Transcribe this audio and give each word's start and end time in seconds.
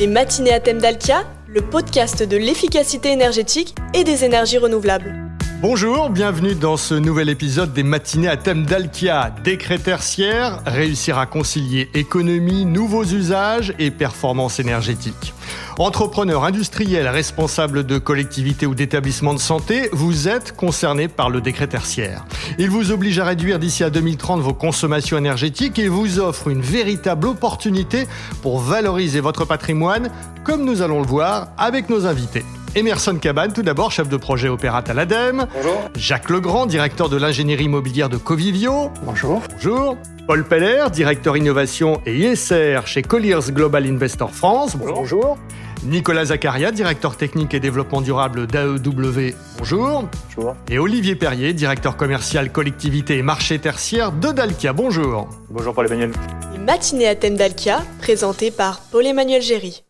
Les 0.00 0.06
matinées 0.06 0.54
à 0.54 0.60
thème 0.60 0.78
d'Alkia, 0.78 1.26
le 1.46 1.60
podcast 1.60 2.22
de 2.22 2.38
l'efficacité 2.38 3.10
énergétique 3.10 3.74
et 3.92 4.02
des 4.02 4.24
énergies 4.24 4.56
renouvelables. 4.56 5.29
Bonjour, 5.62 6.08
bienvenue 6.08 6.54
dans 6.54 6.78
ce 6.78 6.94
nouvel 6.94 7.28
épisode 7.28 7.74
des 7.74 7.82
matinées 7.82 8.28
à 8.28 8.38
thème 8.38 8.64
d'Alkia. 8.64 9.30
Décret 9.44 9.76
tertiaire, 9.78 10.62
réussir 10.64 11.18
à 11.18 11.26
concilier 11.26 11.90
économie, 11.92 12.64
nouveaux 12.64 13.04
usages 13.04 13.74
et 13.78 13.90
performance 13.90 14.58
énergétique. 14.58 15.34
Entrepreneur 15.78 16.44
industriel, 16.44 17.06
responsable 17.08 17.84
de 17.84 17.98
collectivités 17.98 18.64
ou 18.64 18.74
d'établissements 18.74 19.34
de 19.34 19.38
santé, 19.38 19.90
vous 19.92 20.28
êtes 20.28 20.56
concerné 20.56 21.08
par 21.08 21.28
le 21.28 21.42
décret 21.42 21.66
tertiaire. 21.66 22.24
Il 22.58 22.70
vous 22.70 22.90
oblige 22.90 23.18
à 23.18 23.26
réduire 23.26 23.58
d'ici 23.58 23.84
à 23.84 23.90
2030 23.90 24.40
vos 24.40 24.54
consommations 24.54 25.18
énergétiques 25.18 25.78
et 25.78 25.88
vous 25.88 26.20
offre 26.20 26.48
une 26.48 26.62
véritable 26.62 27.26
opportunité 27.26 28.06
pour 28.40 28.60
valoriser 28.60 29.20
votre 29.20 29.44
patrimoine, 29.44 30.10
comme 30.42 30.64
nous 30.64 30.80
allons 30.80 31.00
le 31.00 31.06
voir 31.06 31.48
avec 31.58 31.90
nos 31.90 32.06
invités. 32.06 32.44
Emerson 32.76 33.16
Cabane, 33.16 33.52
tout 33.52 33.62
d'abord, 33.62 33.90
chef 33.90 34.08
de 34.08 34.16
projet 34.16 34.48
opérate 34.48 34.88
à 34.88 34.94
l'ADEME. 34.94 35.46
Bonjour. 35.52 35.90
Jacques 35.96 36.30
Legrand, 36.30 36.66
directeur 36.66 37.08
de 37.08 37.16
l'ingénierie 37.16 37.64
immobilière 37.64 38.08
de 38.08 38.16
Covivio. 38.16 38.90
Bonjour. 39.02 39.42
Bonjour. 39.50 39.96
Paul 40.28 40.44
Peller, 40.44 40.84
directeur 40.92 41.36
innovation 41.36 42.00
et 42.06 42.16
ISR 42.16 42.82
chez 42.86 43.02
Colliers 43.02 43.50
Global 43.50 43.86
Investor 43.86 44.30
France. 44.30 44.76
Bonjour. 44.76 45.36
Nicolas 45.82 46.26
Zakaria, 46.26 46.70
directeur 46.70 47.16
technique 47.16 47.54
et 47.54 47.60
développement 47.60 48.02
durable 48.02 48.46
d'AEW. 48.46 49.34
Bonjour. 49.58 50.04
Bonjour. 50.36 50.54
Et 50.68 50.78
Olivier 50.78 51.16
Perrier, 51.16 51.52
directeur 51.52 51.96
commercial 51.96 52.52
collectivité 52.52 53.18
et 53.18 53.22
marché 53.22 53.58
tertiaire 53.58 54.12
de 54.12 54.30
Dalkia. 54.30 54.72
Bonjour. 54.72 55.28
Bonjour 55.48 55.74
Paul-Emmanuel. 55.74 56.12
Les 56.52 56.58
matinées 56.60 57.08
à 57.08 57.16
thème 57.16 57.34
d'Alkia, 57.34 57.82
présentées 57.98 58.52
par 58.52 58.80
Paul-Emmanuel 58.92 59.42
Géry. 59.42 59.82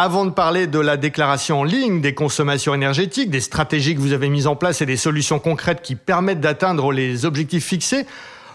Avant 0.00 0.24
de 0.24 0.30
parler 0.30 0.68
de 0.68 0.78
la 0.78 0.96
déclaration 0.96 1.58
en 1.58 1.64
ligne 1.64 2.00
des 2.00 2.14
consommations 2.14 2.72
énergétiques, 2.72 3.30
des 3.30 3.40
stratégies 3.40 3.96
que 3.96 4.00
vous 4.00 4.12
avez 4.12 4.28
mises 4.28 4.46
en 4.46 4.54
place 4.54 4.80
et 4.80 4.86
des 4.86 4.96
solutions 4.96 5.40
concrètes 5.40 5.82
qui 5.82 5.96
permettent 5.96 6.38
d'atteindre 6.38 6.92
les 6.92 7.26
objectifs 7.26 7.64
fixés, 7.64 8.06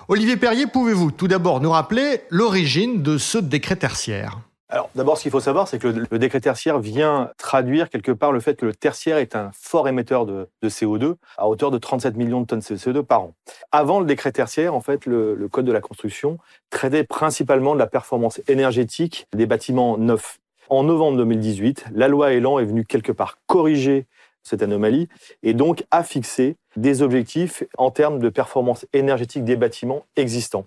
Olivier 0.08 0.38
Perrier, 0.38 0.68
pouvez-vous 0.68 1.12
tout 1.12 1.28
d'abord 1.28 1.60
nous 1.60 1.72
rappeler 1.72 2.22
l'origine 2.30 3.04
de 3.04 3.18
ce 3.18 3.38
décret 3.38 3.76
tertiaire? 3.76 4.40
Alors 4.70 4.90
d'abord, 4.96 5.18
ce 5.18 5.24
qu'il 5.24 5.32
faut 5.34 5.42
savoir, 5.42 5.68
c'est 5.68 5.80
que 5.80 5.90
le, 5.90 6.18
décret 6.18 6.40
tertiaire 6.40 6.80
vient 6.80 7.30
traduire 7.38 7.90
quelque 7.90 8.14
part 8.14 8.32
le 8.32 8.40
fait 8.40 8.56
que 8.56 8.66
le 8.66 8.74
tertiaire 8.74 9.18
est 9.18 9.36
un 9.36 9.52
fort 9.54 9.90
émetteur 9.90 10.26
de, 10.26 10.48
de 10.62 10.70
CO2 10.70 11.16
à 11.38 11.50
hauteur 11.50 11.72
de 11.72 11.78
37 11.78 12.16
millions 12.16 12.40
de 12.40 12.46
tonnes 12.46 12.60
de 12.60 12.78
CO2 12.78 13.04
par 13.04 13.20
an. 13.20 13.34
Avant 13.74 14.00
le 14.00 14.06
décret 14.06 14.32
tertiaire, 14.32 14.74
en 14.74 14.82
fait, 14.82 15.06
le, 15.06 15.36
le 15.36 15.48
Code 15.50 15.66
de 15.66 15.74
la 15.74 15.82
construction 15.82 16.38
traitait 16.70 17.04
principalement 17.04 17.74
de 17.74 17.80
la 17.80 17.88
performance 17.88 18.40
énergétique 18.48 19.28
des 19.34 19.46
bâtiments 19.46 19.98
neufs. 19.98 20.40
En 20.74 20.82
novembre 20.82 21.18
2018, 21.18 21.86
la 21.94 22.08
loi 22.08 22.34
Elan 22.34 22.58
est 22.58 22.66
venue 22.66 22.84
quelque 22.84 23.12
part 23.12 23.38
corriger 23.46 24.08
cette 24.42 24.64
anomalie 24.64 25.08
et 25.44 25.54
donc 25.54 25.86
a 25.92 26.04
fixé 26.04 26.56
des 26.78 27.04
objectifs 27.04 27.64
en 27.78 27.92
termes 27.92 28.18
de 28.18 28.28
performance 28.30 28.88
énergétique 28.92 29.44
des 29.44 29.56
bâtiments 29.56 30.08
existants. 30.16 30.66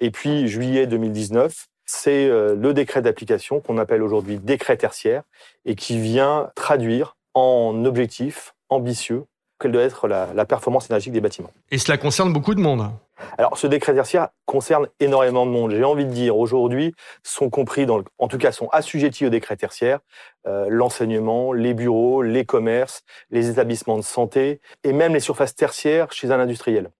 Et 0.00 0.12
puis, 0.12 0.46
juillet 0.46 0.86
2019, 0.86 1.66
c'est 1.86 2.28
le 2.28 2.72
décret 2.72 3.02
d'application 3.02 3.58
qu'on 3.58 3.78
appelle 3.78 4.04
aujourd'hui 4.04 4.38
décret 4.38 4.76
tertiaire 4.76 5.24
et 5.64 5.74
qui 5.74 5.98
vient 5.98 6.52
traduire 6.54 7.16
en 7.34 7.84
objectifs 7.84 8.54
ambitieux 8.68 9.24
quelle 9.58 9.72
doit 9.72 9.82
être 9.82 10.06
la, 10.06 10.32
la, 10.34 10.44
performance 10.44 10.88
énergétique 10.88 11.14
des 11.14 11.20
bâtiments. 11.20 11.50
Et 11.72 11.78
cela 11.78 11.98
concerne 11.98 12.32
beaucoup 12.32 12.54
de 12.54 12.60
monde. 12.60 12.92
Alors, 13.36 13.58
ce 13.58 13.66
décret 13.66 13.94
tertiaire 13.94 14.28
concerne 14.46 14.88
énormément 15.00 15.46
de 15.46 15.50
monde. 15.50 15.72
J'ai 15.72 15.84
envie 15.84 16.04
de 16.04 16.10
dire, 16.10 16.36
aujourd'hui, 16.36 16.94
sont 17.22 17.50
compris, 17.50 17.86
en 18.18 18.28
tout 18.28 18.38
cas, 18.38 18.52
sont 18.52 18.68
assujettis 18.68 19.26
au 19.26 19.30
décret 19.30 19.56
tertiaire 19.56 20.00
euh, 20.46 20.66
l'enseignement, 20.68 21.52
les 21.52 21.74
bureaux, 21.74 22.22
les 22.22 22.44
commerces, 22.44 23.02
les 23.30 23.50
établissements 23.50 23.96
de 23.96 24.02
santé 24.02 24.60
et 24.84 24.92
même 24.92 25.14
les 25.14 25.20
surfaces 25.20 25.54
tertiaires 25.54 26.12
chez 26.12 26.30
un 26.30 26.40
industriel. 26.40 26.90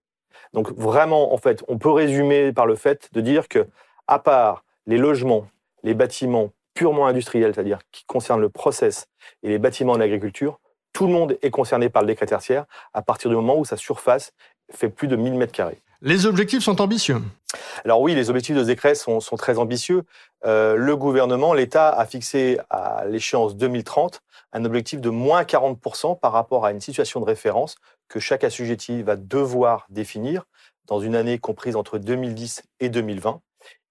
Donc, 0.53 0.71
vraiment, 0.71 1.33
en 1.33 1.37
fait, 1.37 1.63
on 1.67 1.77
peut 1.77 1.91
résumer 1.91 2.51
par 2.53 2.65
le 2.65 2.75
fait 2.75 3.09
de 3.13 3.21
dire 3.21 3.47
que, 3.47 3.67
à 4.07 4.19
part 4.19 4.63
les 4.87 4.97
logements, 4.97 5.47
les 5.83 5.93
bâtiments 5.93 6.51
purement 6.73 7.07
industriels, 7.07 7.53
c'est-à-dire 7.53 7.79
qui 7.91 8.05
concernent 8.05 8.41
le 8.41 8.49
process 8.49 9.07
et 9.43 9.49
les 9.49 9.59
bâtiments 9.59 9.95
de 9.95 9.99
l'agriculture, 9.99 10.59
tout 10.93 11.07
le 11.07 11.13
monde 11.13 11.37
est 11.41 11.51
concerné 11.51 11.89
par 11.89 12.01
le 12.01 12.07
décret 12.07 12.25
tertiaire 12.25 12.65
à 12.93 13.01
partir 13.01 13.29
du 13.29 13.35
moment 13.35 13.57
où 13.57 13.65
sa 13.65 13.77
surface 13.77 14.33
fait 14.71 14.89
plus 14.89 15.07
de 15.07 15.15
1000 15.15 15.33
mètres 15.33 15.51
carrés. 15.51 15.79
Les 16.01 16.25
objectifs 16.25 16.63
sont 16.63 16.81
ambitieux. 16.81 17.21
Alors 17.83 17.99
oui, 17.99 18.15
les 18.15 18.29
objectifs 18.29 18.55
de 18.55 18.61
ce 18.61 18.67
décret 18.67 18.95
sont, 18.95 19.19
très 19.37 19.57
ambitieux. 19.57 20.03
Euh, 20.45 20.75
le 20.75 20.95
gouvernement, 20.95 21.53
l'État 21.53 21.89
a 21.89 22.05
fixé 22.05 22.57
à 22.69 23.03
l'échéance 23.05 23.57
2030 23.57 24.21
un 24.53 24.63
objectif 24.63 25.01
de 25.01 25.09
moins 25.09 25.43
40% 25.43 26.17
par 26.17 26.31
rapport 26.31 26.65
à 26.65 26.71
une 26.71 26.79
situation 26.79 27.19
de 27.19 27.25
référence 27.25 27.75
que 28.07 28.19
chaque 28.19 28.45
assujetti 28.45 29.03
va 29.03 29.17
devoir 29.17 29.85
définir 29.89 30.45
dans 30.87 31.01
une 31.01 31.15
année 31.15 31.37
comprise 31.37 31.75
entre 31.75 31.97
2010 31.97 32.63
et 32.79 32.89
2020. 32.89 33.41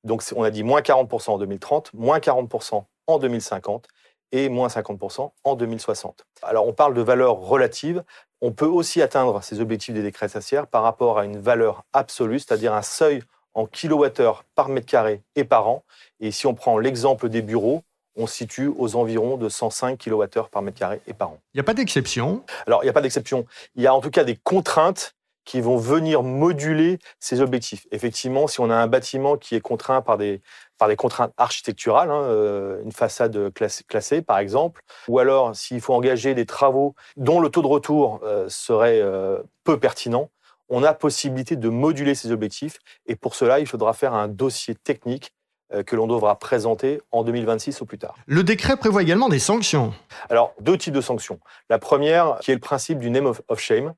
Donc 0.04 0.22
on 0.34 0.42
a 0.42 0.50
dit 0.50 0.64
moins 0.64 0.80
40% 0.80 1.32
en 1.32 1.38
2030, 1.38 1.92
moins 1.92 2.18
40% 2.18 2.84
en 3.06 3.18
2050 3.18 3.86
et 4.32 4.48
moins 4.48 4.68
50% 4.68 5.30
en 5.44 5.54
2060. 5.54 6.26
Alors 6.42 6.66
on 6.66 6.72
parle 6.72 6.94
de 6.94 7.02
valeurs 7.02 7.36
relatives. 7.36 8.02
On 8.40 8.52
peut 8.52 8.66
aussi 8.66 9.02
atteindre 9.02 9.42
ces 9.42 9.60
objectifs 9.60 9.94
des 9.94 10.02
décrets 10.02 10.28
tertiaires 10.28 10.66
par 10.66 10.82
rapport 10.82 11.18
à 11.18 11.24
une 11.24 11.38
valeur 11.38 11.84
absolue, 11.92 12.38
c'est-à-dire 12.38 12.74
un 12.74 12.82
seuil 12.82 13.22
en 13.54 13.66
kilowattheures 13.66 14.44
par 14.54 14.68
mètre 14.68 14.86
carré 14.86 15.22
et 15.34 15.44
par 15.44 15.68
an. 15.68 15.84
Et 16.20 16.30
si 16.30 16.46
on 16.46 16.54
prend 16.54 16.78
l'exemple 16.78 17.28
des 17.28 17.42
bureaux, 17.42 17.82
on 18.16 18.26
se 18.26 18.34
situe 18.34 18.70
aux 18.76 18.96
environs 18.96 19.36
de 19.36 19.48
105 19.48 19.98
kWh 19.98 20.48
par 20.50 20.62
mètre 20.62 20.78
carré 20.78 21.00
et 21.06 21.14
par 21.14 21.30
an. 21.30 21.38
Il 21.54 21.58
n'y 21.58 21.60
a 21.60 21.64
pas 21.64 21.74
d'exception? 21.74 22.44
Alors, 22.66 22.82
il 22.82 22.86
n'y 22.86 22.90
a 22.90 22.92
pas 22.92 23.00
d'exception. 23.00 23.46
Il 23.76 23.82
y 23.82 23.86
a 23.86 23.94
en 23.94 24.00
tout 24.00 24.10
cas 24.10 24.24
des 24.24 24.36
contraintes 24.36 25.14
qui 25.44 25.62
vont 25.62 25.78
venir 25.78 26.22
moduler 26.22 26.98
ces 27.20 27.40
objectifs. 27.40 27.86
Effectivement, 27.90 28.48
si 28.48 28.60
on 28.60 28.68
a 28.68 28.76
un 28.76 28.86
bâtiment 28.86 29.38
qui 29.38 29.54
est 29.54 29.60
contraint 29.60 30.02
par 30.02 30.18
des, 30.18 30.42
par 30.78 30.88
des 30.88 30.96
contraintes 30.96 31.32
architecturales, 31.36 32.10
hein, 32.10 32.22
euh, 32.22 32.82
une 32.82 32.92
façade 32.92 33.52
classée, 33.52 33.84
classée, 33.84 34.22
par 34.22 34.38
exemple, 34.38 34.82
ou 35.08 35.18
alors 35.18 35.54
s'il 35.54 35.80
faut 35.80 35.94
engager 35.94 36.34
des 36.34 36.46
travaux 36.46 36.94
dont 37.16 37.40
le 37.40 37.50
taux 37.50 37.62
de 37.62 37.66
retour 37.66 38.20
euh, 38.22 38.48
serait 38.48 39.00
euh, 39.00 39.42
peu 39.64 39.78
pertinent, 39.78 40.30
on 40.68 40.82
a 40.82 40.94
possibilité 40.94 41.56
de 41.56 41.68
moduler 41.68 42.14
ces 42.14 42.30
objectifs 42.30 42.78
et 43.06 43.16
pour 43.16 43.34
cela, 43.34 43.58
il 43.58 43.66
faudra 43.66 43.92
faire 43.92 44.14
un 44.14 44.28
dossier 44.28 44.74
technique 44.74 45.32
euh, 45.74 45.82
que 45.82 45.96
l'on 45.96 46.06
devra 46.06 46.38
présenter 46.38 47.02
en 47.10 47.22
2026 47.24 47.82
au 47.82 47.84
plus 47.84 47.98
tard. 47.98 48.14
Le 48.26 48.42
décret 48.42 48.78
prévoit 48.78 49.02
également 49.02 49.28
des 49.28 49.38
sanctions. 49.38 49.92
Alors, 50.30 50.54
deux 50.60 50.78
types 50.78 50.94
de 50.94 51.02
sanctions. 51.02 51.40
La 51.68 51.78
première, 51.78 52.38
qui 52.40 52.52
est 52.52 52.54
le 52.54 52.60
principe 52.60 52.98
du 52.98 53.10
name 53.10 53.26
of, 53.26 53.42
of 53.48 53.60
shame, 53.60 53.92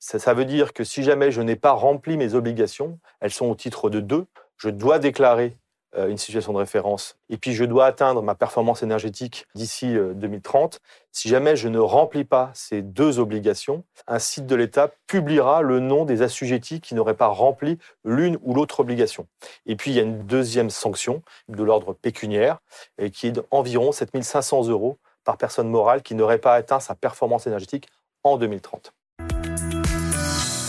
ça, 0.00 0.18
ça, 0.18 0.34
veut 0.34 0.44
dire 0.44 0.72
que 0.72 0.82
si 0.82 1.04
jamais 1.04 1.30
je 1.30 1.40
n'ai 1.40 1.54
pas 1.54 1.70
rempli 1.70 2.16
mes 2.16 2.34
obligations, 2.34 2.98
elles 3.20 3.30
sont 3.30 3.46
au 3.46 3.54
titre 3.54 3.88
de 3.88 4.00
deux, 4.00 4.26
je 4.56 4.68
dois 4.68 4.98
déclarer 4.98 5.56
une 5.96 6.16
situation 6.16 6.52
de 6.52 6.58
référence 6.58 7.16
et 7.28 7.36
puis 7.36 7.52
je 7.52 7.64
dois 7.64 7.86
atteindre 7.86 8.22
ma 8.22 8.34
performance 8.34 8.82
énergétique 8.82 9.46
d'ici 9.54 9.94
2030. 10.14 10.80
Si 11.10 11.28
jamais 11.28 11.56
je 11.56 11.68
ne 11.68 11.78
remplis 11.78 12.24
pas 12.24 12.50
ces 12.54 12.82
deux 12.82 13.18
obligations, 13.18 13.84
un 14.06 14.18
site 14.18 14.46
de 14.46 14.54
l'État 14.54 14.90
publiera 15.06 15.60
le 15.60 15.80
nom 15.80 16.04
des 16.04 16.22
assujettis 16.22 16.80
qui 16.80 16.94
n'auraient 16.94 17.16
pas 17.16 17.26
rempli 17.26 17.78
l'une 18.04 18.38
ou 18.42 18.54
l'autre 18.54 18.80
obligation. 18.80 19.26
Et 19.66 19.76
puis 19.76 19.90
il 19.90 19.96
y 19.96 20.00
a 20.00 20.02
une 20.02 20.24
deuxième 20.26 20.70
sanction 20.70 21.22
de 21.48 21.62
l'ordre 21.62 21.92
pécuniaire 21.92 22.58
et 22.98 23.10
qui 23.10 23.26
est 23.26 23.32
d'environ 23.32 23.92
7500 23.92 24.68
euros 24.68 24.98
par 25.24 25.36
personne 25.36 25.68
morale 25.68 26.02
qui 26.02 26.14
n'aurait 26.14 26.38
pas 26.38 26.54
atteint 26.54 26.80
sa 26.80 26.94
performance 26.94 27.46
énergétique 27.46 27.88
en 28.24 28.36
2030. 28.36 28.92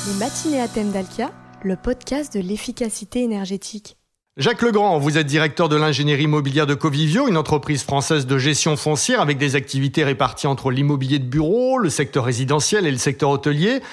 Les 0.08 0.20
matinées 0.20 0.62
à 0.62 0.68
thème 0.68 0.92
d'Alkia, 0.92 1.32
le 1.64 1.76
podcast 1.76 2.34
de 2.34 2.42
l'efficacité 2.42 3.22
énergétique. 3.22 3.98
Jacques 4.36 4.64
Legrand, 4.64 4.98
vous 4.98 5.20
êtes 5.20 5.28
directeur 5.28 5.70
de 5.70 5.76
l'ingénierie 5.76 6.24
immobilière 6.24 6.66
de 6.66 6.74
Covivio, 6.74 7.28
une 7.28 7.38
entreprise 7.38 7.84
française 7.84 8.26
de 8.26 8.40
gestion 8.40 8.76
foncière 8.76 9.22
avec 9.22 9.38
des 9.38 9.56
activités 9.56 10.04
réparties 10.04 10.48
entre 10.48 10.72
l'immobilier 10.72 11.20
de 11.20 11.26
bureau, 11.26 11.78
le 11.78 11.92
secteur 11.92 12.26
résidentiel 12.26 12.88
et 12.88 12.92
le 12.92 12.98
secteur 12.98 13.30
hôtelier. 13.30 13.84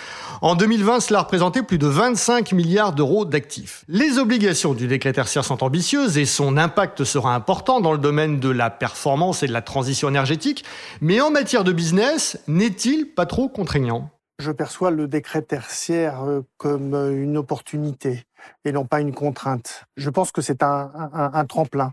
En 0.40 0.54
2020, 0.54 1.00
cela 1.00 1.20
représentait 1.20 1.62
plus 1.62 1.76
de 1.76 1.86
25 1.86 2.52
milliards 2.52 2.94
d'euros 2.94 3.26
d'actifs. 3.26 3.84
Les 3.86 4.16
obligations 4.16 4.72
du 4.72 4.86
décret 4.86 5.12
tertiaire 5.12 5.44
sont 5.44 5.62
ambitieuses 5.62 6.16
et 6.16 6.24
son 6.24 6.56
impact 6.56 7.04
sera 7.04 7.34
important 7.34 7.82
dans 7.82 7.92
le 7.92 7.98
domaine 7.98 8.40
de 8.40 8.48
la 8.48 8.70
performance 8.70 9.42
et 9.42 9.46
de 9.46 9.52
la 9.52 9.60
transition 9.60 10.08
énergétique. 10.08 10.64
Mais 11.02 11.20
en 11.20 11.30
matière 11.30 11.64
de 11.64 11.72
business, 11.72 12.38
n'est-il 12.48 13.12
pas 13.12 13.26
trop 13.26 13.50
contraignant? 13.50 14.08
Je 14.38 14.52
perçois 14.52 14.90
le 14.90 15.06
décret 15.06 15.42
tertiaire 15.42 16.24
comme 16.56 16.94
une 16.94 17.36
opportunité 17.36 18.24
et 18.64 18.72
non 18.72 18.84
pas 18.84 19.00
une 19.00 19.14
contrainte. 19.14 19.84
Je 19.96 20.10
pense 20.10 20.32
que 20.32 20.42
c'est 20.42 20.62
un, 20.62 21.44
tremplin. 21.48 21.92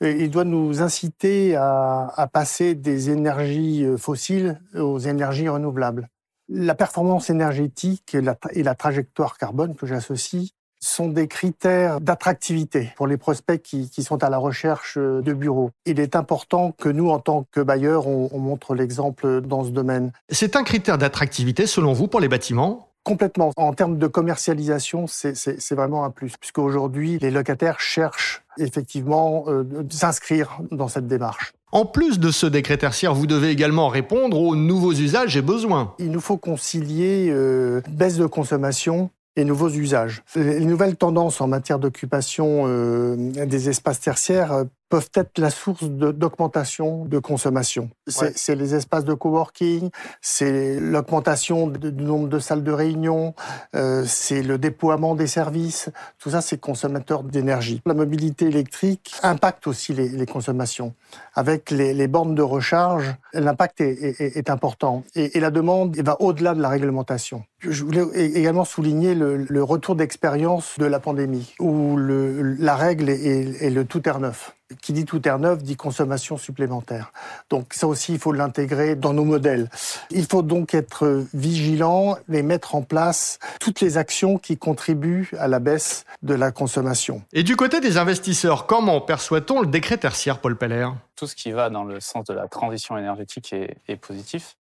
Il 0.00 0.30
doit 0.30 0.44
nous 0.44 0.82
inciter 0.82 1.56
à, 1.56 2.28
passer 2.32 2.74
des 2.74 3.10
énergies 3.10 3.86
fossiles 3.96 4.60
aux 4.74 4.98
énergies 4.98 5.48
renouvelables. 5.48 6.08
La 6.48 6.74
performance 6.74 7.30
énergétique 7.30 8.14
et 8.14 8.62
la, 8.62 8.74
trajectoire 8.74 9.36
carbone 9.36 9.74
que 9.74 9.86
j'associe 9.86 10.50
sont 10.80 11.08
des 11.08 11.26
critères 11.26 12.00
d'attractivité 12.00 12.92
pour 12.96 13.06
les 13.08 13.16
prospects 13.16 13.60
qui, 13.60 14.02
sont 14.02 14.22
à 14.22 14.30
la 14.30 14.38
recherche 14.38 14.96
de 14.96 15.32
bureaux. 15.32 15.70
Il 15.86 15.98
est 16.00 16.14
important 16.14 16.72
que 16.72 16.88
nous, 16.88 17.10
en 17.10 17.18
tant 17.18 17.46
que 17.50 17.60
bailleurs, 17.60 18.06
on 18.06 18.38
montre 18.38 18.74
l'exemple 18.74 19.40
dans 19.40 19.64
ce 19.64 19.70
domaine. 19.70 20.12
C'est 20.30 20.56
un 20.56 20.62
critère 20.62 20.96
d'attractivité 20.96 21.66
selon 21.66 21.92
vous 21.92 22.06
pour 22.06 22.20
les 22.20 22.28
bâtiments? 22.28 22.87
Complètement. 23.08 23.52
En 23.56 23.72
termes 23.72 23.96
de 23.96 24.06
commercialisation, 24.06 25.06
c'est 25.06 25.74
vraiment 25.74 26.04
un 26.04 26.10
plus, 26.10 26.36
puisque 26.36 26.58
aujourd'hui, 26.58 27.18
les 27.22 27.30
locataires 27.30 27.80
cherchent 27.80 28.42
effectivement 28.58 29.44
euh, 29.48 29.64
s'inscrire 29.88 30.58
dans 30.70 30.88
cette 30.88 31.06
démarche. 31.06 31.54
En 31.72 31.86
plus 31.86 32.18
de 32.18 32.30
ce 32.30 32.44
décret 32.44 32.76
tertiaire, 32.76 33.14
vous 33.14 33.26
devez 33.26 33.48
également 33.48 33.88
répondre 33.88 34.38
aux 34.38 34.54
nouveaux 34.54 34.92
usages 34.92 35.38
et 35.38 35.42
besoins. 35.42 35.94
Il 35.98 36.10
nous 36.10 36.20
faut 36.20 36.36
concilier 36.36 37.28
euh, 37.30 37.80
baisse 37.88 38.18
de 38.18 38.26
consommation 38.26 39.08
et 39.36 39.44
nouveaux 39.44 39.70
usages. 39.70 40.22
Les 40.34 40.60
nouvelles 40.60 40.96
tendances 40.96 41.40
en 41.40 41.46
matière 41.46 41.78
d'occupation 41.78 42.64
euh, 42.66 43.16
des 43.46 43.70
espaces 43.70 44.00
tertiaires 44.00 44.64
peuvent 44.88 45.10
être 45.14 45.38
la 45.38 45.50
source 45.50 45.84
d'augmentation 45.84 47.04
de, 47.04 47.18
consommation. 47.18 47.90
C'est 48.08 48.54
les 48.54 48.74
espaces 48.74 49.04
de 49.04 49.14
coworking, 49.14 49.90
c'est 50.20 50.80
l'augmentation 50.80 51.66
du 51.66 52.02
nombre 52.02 52.28
de 52.28 52.38
salles 52.38 52.64
de 52.64 52.72
réunion, 52.72 53.34
euh, 53.74 54.04
c'est 54.06 54.42
le 54.42 54.58
déploiement 54.58 55.14
des 55.14 55.26
services. 55.26 55.90
Tout 56.18 56.30
ça, 56.30 56.40
c'est 56.40 56.58
consommateur 56.58 57.22
d'énergie. 57.22 57.82
La 57.86 57.94
mobilité 57.94 58.46
électrique 58.46 59.14
impacte 59.22 59.66
aussi 59.66 59.92
les, 59.92 60.08
les 60.08 60.26
consommations. 60.26 60.94
Avec 61.34 61.70
les, 61.70 61.94
les, 61.94 62.08
bornes 62.08 62.34
de 62.34 62.42
recharge, 62.42 63.14
l'impact 63.32 63.80
est, 63.80 64.20
est, 64.20 64.36
est, 64.36 64.50
important. 64.50 65.04
Et, 65.14 65.36
et, 65.36 65.40
la 65.40 65.50
demande 65.50 65.96
va 65.96 66.20
au-delà 66.20 66.54
de 66.54 66.60
la 66.60 66.68
réglementation. 66.68 67.44
Je 67.60 67.84
voulais 67.84 68.04
également 68.14 68.64
souligner 68.64 69.14
le, 69.14 69.36
le 69.36 69.62
retour 69.62 69.94
d'expérience 69.94 70.78
de 70.78 70.86
la 70.86 71.00
pandémie, 71.00 71.54
où 71.60 71.96
le, 71.96 72.42
la 72.42 72.76
règle 72.76 73.08
est, 73.08 73.62
est 73.62 73.70
le 73.70 73.84
tout 73.84 74.06
air 74.08 74.20
neuf 74.20 74.54
qui 74.82 74.92
dit 74.92 75.04
tout 75.04 75.26
air 75.26 75.38
neuf 75.38 75.62
dit 75.62 75.76
consommation 75.76 76.36
supplémentaire. 76.36 77.12
Donc 77.50 77.72
ça 77.72 77.86
aussi, 77.86 77.97
il 78.08 78.18
faut 78.18 78.32
l'intégrer 78.32 78.96
dans 78.96 79.12
nos 79.12 79.24
modèles. 79.24 79.68
Il 80.10 80.26
faut 80.26 80.42
donc 80.42 80.74
être 80.74 81.24
vigilant 81.34 82.16
et 82.32 82.42
mettre 82.42 82.74
en 82.74 82.82
place 82.82 83.38
toutes 83.60 83.80
les 83.80 83.98
actions 83.98 84.38
qui 84.38 84.56
contribuent 84.56 85.30
à 85.38 85.48
la 85.48 85.58
baisse 85.58 86.04
de 86.22 86.34
la 86.34 86.52
consommation. 86.52 87.22
Et 87.32 87.42
du 87.42 87.56
côté 87.56 87.80
des 87.80 87.98
investisseurs, 87.98 88.66
comment 88.66 89.00
perçoit-on 89.00 89.60
le 89.60 89.66
décret 89.66 89.96
tertiaire, 89.96 90.38
Paul 90.38 90.56
Peller? 90.56 90.88
Tout 91.16 91.26
ce 91.26 91.34
qui 91.34 91.52
va 91.52 91.70
dans 91.70 91.84
le 91.84 92.00
sens 92.00 92.24
de 92.26 92.34
la 92.34 92.46
transition 92.46 92.96
énergétique 92.96 93.52
est, 93.52 93.76
est 93.88 93.96
positif. 93.96 94.56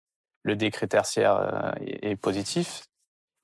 Le 0.44 0.56
décret 0.56 0.88
tertiaire 0.88 1.36
euh, 1.36 1.72
est 2.02 2.16
positif 2.16 2.84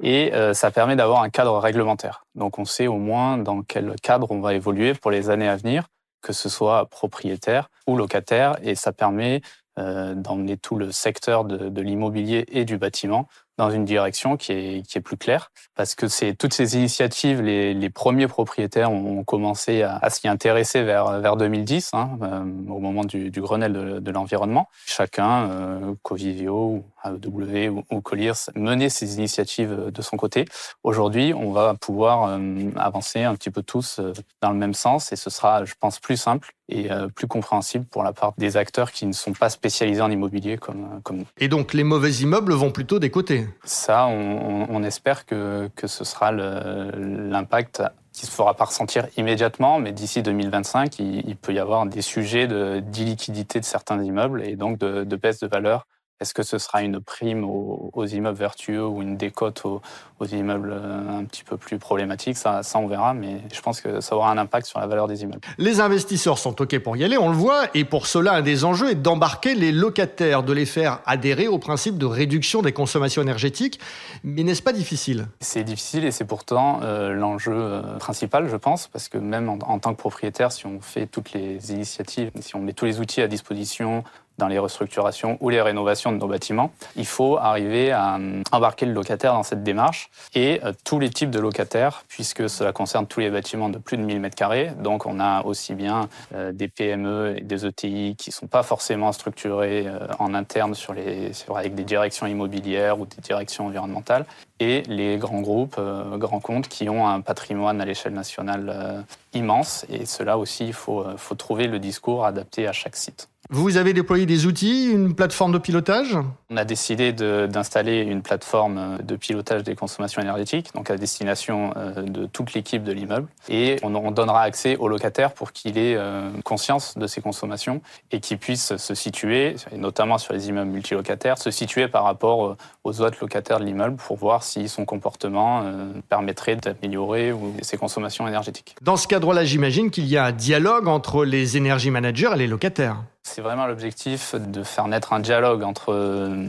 et 0.04 0.34
euh, 0.34 0.54
ça 0.54 0.72
permet 0.72 0.96
d'avoir 0.96 1.22
un 1.24 1.30
cadre 1.30 1.58
réglementaire. 1.58 2.26
Donc 2.36 2.60
on 2.60 2.66
sait 2.66 2.88
au 2.88 2.98
moins 2.98 3.38
dans 3.38 3.62
quel 3.64 3.96
cadre 4.02 4.32
on 4.32 4.40
va 4.40 4.54
évoluer 4.54 4.94
pour 4.94 5.12
les 5.12 5.30
années 5.30 5.48
à 5.48 5.56
venir 5.56 5.86
que 6.22 6.34
ce 6.34 6.50
soit 6.50 6.86
propriétaire 6.86 7.70
ou 7.88 7.98
locataire, 7.98 8.56
et 8.62 8.76
ça 8.76 8.94
permet 8.94 9.38
euh, 9.38 9.40
d'emmener 9.78 10.58
tout 10.58 10.76
le 10.76 10.92
secteur 10.92 11.46
de, 11.46 11.70
de 11.70 11.82
l'immobilier 11.82 12.46
et 12.50 12.66
du 12.66 12.78
bâtiment 12.78 13.28
dans 13.58 13.70
une 13.70 13.86
direction 13.86 14.38
qui 14.38 14.52
est, 14.52 14.88
qui 14.88 14.98
est 14.98 15.02
plus 15.02 15.18
claire. 15.18 15.52
Parce 15.76 15.96
que 15.96 16.08
c'est 16.08 16.34
toutes 16.34 16.54
ces 16.54 16.76
initiatives, 16.76 17.42
les, 17.42 17.90
premiers 17.90 18.28
propriétaires 18.28 18.92
ont 18.92 19.24
commencé 19.24 19.84
à, 19.84 20.10
s'y 20.10 20.28
intéresser 20.28 20.84
vers, 20.84 21.20
vers 21.20 21.36
2010, 21.36 21.92
hein, 21.94 22.18
euh, 22.22 22.40
au 22.70 22.80
moment 22.80 23.04
du, 23.04 23.30
du 23.30 23.42
Grenelle 23.42 24.02
de, 24.02 24.12
l'environnement. 24.12 24.70
Chacun, 24.86 25.50
euh, 25.50 25.94
Covivio, 26.04 26.84
AEW 27.04 27.70
ou, 27.70 27.84
ou 27.92 28.02
Colliers, 28.02 28.34
menait 28.56 28.90
ces 28.90 29.18
initiatives 29.18 29.92
de 29.92 30.02
son 30.02 30.18
côté. 30.18 30.46
Aujourd'hui, 30.84 31.34
on 31.34 31.52
va 31.52 31.74
pouvoir 31.74 32.26
euh, 32.26 32.70
avancer 32.76 33.24
un 33.24 33.36
petit 33.36 33.50
peu 33.50 33.64
tous 33.64 34.00
euh, 34.00 34.14
dans 34.42 34.52
le 34.52 34.58
même 34.58 34.74
sens 34.74 35.12
et 35.12 35.16
ce 35.16 35.30
sera, 35.30 35.66
je 35.66 35.74
pense, 35.80 36.00
plus 36.00 36.18
simple 36.18 36.54
et 36.70 36.92
euh, 36.92 37.08
plus 37.08 37.28
compréhensible 37.28 37.86
pour 37.86 38.04
la 38.04 38.14
part 38.14 38.34
des 38.38 38.58
acteurs 38.58 38.92
qui 38.92 39.06
ne 39.06 39.14
sont 39.14 39.34
pas 39.34 39.50
spécialisés 39.50 40.02
en 40.02 40.10
immobilier 40.10 40.58
comme, 40.58 41.02
comme 41.04 41.18
nous. 41.18 41.28
Et 41.38 41.48
donc 41.48 41.74
les 41.74 41.84
mauvais 41.84 42.12
immeubles 42.12 42.54
vont 42.54 42.72
plutôt 42.72 43.00
des 43.00 43.10
côtés 43.10 43.41
Ça, 43.64 44.08
on, 44.08 44.84
espère 44.84 45.26
que, 45.26 45.70
ce 45.86 46.04
sera 46.04 46.32
l'impact 46.32 47.84
qui 48.12 48.26
se 48.26 48.32
fera 48.32 48.56
pas 48.56 48.66
ressentir 48.66 49.08
immédiatement, 49.16 49.80
mais 49.80 49.94
d'ici 49.94 50.22
2025, 50.22 51.00
il, 51.00 51.28
il, 51.28 51.38
peut 51.38 51.54
y 51.54 51.60
avoir 51.60 51.86
des 51.86 52.02
sujets 52.02 52.48
d'illiquidité 52.82 53.60
de, 53.60 53.66
certains 53.66 54.04
immeubles 54.04 54.44
et 54.44 54.56
donc 54.56 54.80
de 54.80 55.16
baisse 55.16 55.40
de 55.40 55.48
valeur 55.48 55.88
est-ce 56.22 56.36
que 56.36 56.44
ce 56.44 56.60
sera 56.60 56.84
une 56.84 57.00
prime 57.00 57.44
aux, 57.44 57.90
aux, 57.94 58.06
immeubles 58.06 58.38
vertueux 58.38 58.86
ou 58.86 59.02
une 59.02 59.18
décote 59.18 59.66
aux, 59.66 59.82
aux, 60.20 60.26
immeubles 60.26 60.72
un 60.72 61.26
petit 61.26 61.44
peu 61.44 61.58
plus 61.58 61.80
problématiques? 61.80 62.38
Ça, 62.38 62.62
ça, 62.62 62.78
on 62.78 62.86
verra, 62.86 63.16
mais 63.16 63.42
je 63.52 63.60
pense 63.60 63.82
que 63.82 64.02
ça 64.02 64.16
aura 64.16 64.32
un 64.32 64.38
impact 64.38 64.68
sur 64.68 64.80
la 64.80 64.86
valeur 64.86 65.08
des 65.08 65.24
immeubles. 65.24 65.42
Les 65.58 65.82
investisseurs 65.82 66.38
sont 66.38 66.62
OK 66.62 66.78
pour 66.80 66.96
y 66.96 67.04
aller, 67.04 67.18
on 67.18 67.30
le 67.30 67.36
voit, 67.36 67.64
et 67.74 67.86
pour 67.86 68.06
cela, 68.06 68.34
un 68.34 68.42
des 68.44 68.64
enjeux 68.66 68.92
est 68.92 68.96
d'embarquer 68.96 69.56
les 69.56 69.72
locataires, 69.72 70.44
de 70.44 70.54
les 70.54 70.68
faire 70.68 71.00
adhérer 71.08 71.48
au 71.48 71.58
principe 71.58 71.98
de 71.98 72.06
réduction 72.06 72.62
des 72.62 72.72
consommations 72.72 73.24
énergétiques. 73.24 73.80
Mais 74.24 74.44
n'est-ce 74.44 74.62
pas 74.62 74.74
difficile? 74.74 75.28
C'est 75.40 75.64
difficile 75.64 76.06
et 76.06 76.12
c'est 76.12 76.26
pourtant 76.26 76.82
euh, 76.84 77.14
l'enjeu 77.14 77.54
euh, 77.56 77.98
principal, 77.98 78.48
je 78.48 78.58
pense, 78.58 78.88
parce 78.88 79.10
que 79.10 79.18
même 79.18 79.50
en, 79.50 79.58
en 79.64 79.80
tant 79.80 79.94
que 79.94 80.00
propriétaire, 80.00 80.52
si 80.52 80.68
on 80.68 80.82
fait 80.82 81.08
toutes 81.08 81.34
les 81.34 81.72
initiatives, 81.72 82.30
si 82.42 82.56
on 82.56 82.60
met 82.60 82.74
tous 82.74 82.86
les 82.86 83.00
outils 83.00 83.22
à 83.22 83.28
disposition, 83.28 84.04
dans 84.42 84.48
les 84.48 84.60
restructurations 84.60 85.38
ou 85.40 85.50
les 85.50 85.62
rénovations 85.62 86.12
de 86.12 86.18
nos 86.18 86.28
bâtiments. 86.28 86.72
Il 86.96 87.06
faut 87.06 87.38
arriver 87.38 87.92
à 87.92 88.20
embarquer 88.52 88.86
le 88.86 88.94
locataire 88.94 89.34
dans 89.34 89.44
cette 89.44 89.64
démarche 89.64 90.10
et 90.34 90.60
euh, 90.66 90.74
tous 90.84 91.00
les 91.00 91.10
types 91.10 91.30
de 91.30 91.40
locataires, 91.40 92.04
puisque 92.08 92.50
cela 92.50 92.74
concerne 92.74 93.06
tous 93.08 93.20
les 93.20 93.30
bâtiments 93.30 93.70
de 93.70 93.78
plus 93.78 93.98
de 93.98 94.04
1000 94.04 94.20
m2. 94.20 94.82
Donc 94.82 95.06
on 95.06 95.20
a 95.20 95.44
aussi 95.44 95.76
bien 95.76 96.10
euh, 96.36 96.52
des 96.52 96.68
PME 96.68 97.36
et 97.38 97.42
des 97.42 97.66
ETI 97.66 98.16
qui 98.18 98.32
ne 98.32 98.34
sont 98.34 98.48
pas 98.48 98.64
forcément 98.64 99.12
structurés 99.12 99.86
euh, 99.86 100.08
en 100.20 100.34
interne 100.34 100.74
sur 100.74 100.94
les, 100.94 101.32
avec 101.56 101.76
des 101.76 101.84
directions 101.84 102.26
immobilières 102.26 103.00
ou 103.00 103.06
des 103.06 103.22
directions 103.22 103.68
environnementales, 103.68 104.26
et 104.62 104.84
les 104.84 105.18
grands 105.18 105.42
groupes, 105.42 105.76
euh, 105.80 106.18
grands 106.18 106.40
comptes 106.40 106.68
qui 106.68 106.88
ont 106.88 107.08
un 107.08 107.20
patrimoine 107.22 107.82
à 107.82 107.86
l'échelle 107.86 108.14
nationale 108.14 108.72
euh, 108.72 109.02
immense. 109.34 109.88
Et 109.90 110.06
cela 110.06 110.38
aussi, 110.38 110.68
il 110.68 110.74
faut, 110.74 111.04
faut 111.18 111.36
trouver 111.36 111.68
le 111.68 111.80
discours 111.80 112.26
adapté 112.26 112.68
à 112.68 112.72
chaque 112.72 112.96
site. 112.96 113.28
Vous 113.50 113.76
avez 113.76 113.92
déployé 113.92 114.26
des 114.26 114.46
outils, 114.46 114.90
une 114.92 115.14
plateforme 115.14 115.52
de 115.52 115.58
pilotage? 115.58 116.16
On 116.50 116.56
a 116.56 116.64
décidé 116.64 117.12
d'installer 117.12 118.00
une 118.00 118.22
plateforme 118.22 119.00
de 119.04 119.16
pilotage 119.18 119.64
des 119.64 119.76
consommations 119.76 120.22
énergétiques, 120.22 120.74
donc 120.74 120.90
à 120.90 120.96
destination 120.96 121.74
de 121.98 122.28
toute 122.28 122.54
l'équipe 122.54 122.82
de 122.82 122.94
l'immeuble. 122.94 123.28
Et 123.50 123.76
on, 123.84 123.94
on, 123.94 124.12
donnera 124.12 124.44
accès 124.44 124.78
aux 124.78 124.88
locataires 124.88 125.34
pour 125.34 125.52
qu'il 125.52 125.78
ait 125.78 125.98
conscience 126.46 126.98
de 126.98 127.08
ses 127.08 127.20
consommations 127.20 127.82
et 128.12 128.22
qu'il 128.22 128.38
puisse 128.38 128.78
se 128.78 128.96
situer, 128.96 129.58
notamment 129.76 130.18
sur 130.18 130.34
les 130.34 130.48
immeubles 130.48 130.72
multilocataires, 130.72 131.38
se 131.38 131.52
situer 131.52 131.90
par 131.90 132.06
rapport 132.06 132.56
aux 132.86 133.02
autres 133.02 133.18
locataires 133.20 133.60
de 133.60 133.66
l'immeuble 133.66 133.98
pour 133.98 134.16
voir 134.16 134.44
si 134.52 134.68
son 134.68 134.86
comportement 134.86 135.62
euh, 135.64 135.94
permettrait 136.10 136.56
d'améliorer 136.56 137.34
ses 137.62 137.78
consommations 137.78 138.28
énergétiques. 138.28 138.76
Dans 138.82 138.98
ce 138.98 139.08
cadre-là, 139.08 139.46
j'imagine 139.46 139.92
qu'il 139.92 140.06
y 140.06 140.18
a 140.18 140.26
un 140.26 140.32
dialogue 140.32 140.88
entre 140.88 141.26
les 141.26 141.58
énergie 141.58 141.92
managers 141.92 142.32
et 142.34 142.38
les 142.38 142.48
locataires. 142.48 142.98
C'est 143.24 143.42
vraiment 143.42 143.68
l'objectif 143.68 144.36
de 144.36 144.64
faire 144.64 144.88
naître 144.88 145.14
un 145.14 145.20
dialogue 145.20 145.64
entre 145.64 145.94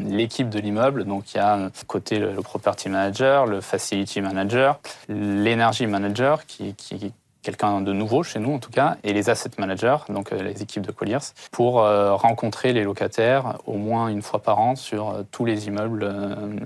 l'équipe 0.08 0.48
de 0.48 0.58
l'immeuble, 0.58 1.04
donc 1.04 1.34
il 1.34 1.36
y 1.36 1.40
a 1.40 1.70
côté 1.86 2.18
le 2.18 2.40
property 2.40 2.88
manager, 2.88 3.46
le 3.46 3.60
facility 3.60 4.22
manager, 4.22 4.80
l'énergie 5.08 5.86
manager 5.86 6.46
qui, 6.46 6.74
qui 6.74 7.12
quelqu'un 7.42 7.80
de 7.80 7.92
nouveau 7.92 8.22
chez 8.22 8.38
nous 8.38 8.52
en 8.52 8.58
tout 8.58 8.70
cas, 8.70 8.96
et 9.02 9.12
les 9.12 9.28
asset 9.28 9.50
managers, 9.58 9.98
donc 10.08 10.32
euh, 10.32 10.42
les 10.42 10.62
équipes 10.62 10.86
de 10.86 10.92
Colliers, 10.92 11.18
pour 11.50 11.80
euh, 11.80 12.14
rencontrer 12.14 12.72
les 12.72 12.84
locataires 12.84 13.58
au 13.66 13.76
moins 13.76 14.08
une 14.08 14.22
fois 14.22 14.40
par 14.40 14.60
an 14.60 14.76
sur 14.76 15.10
euh, 15.10 15.22
tous 15.30 15.44
les 15.44 15.66
immeubles 15.66 16.08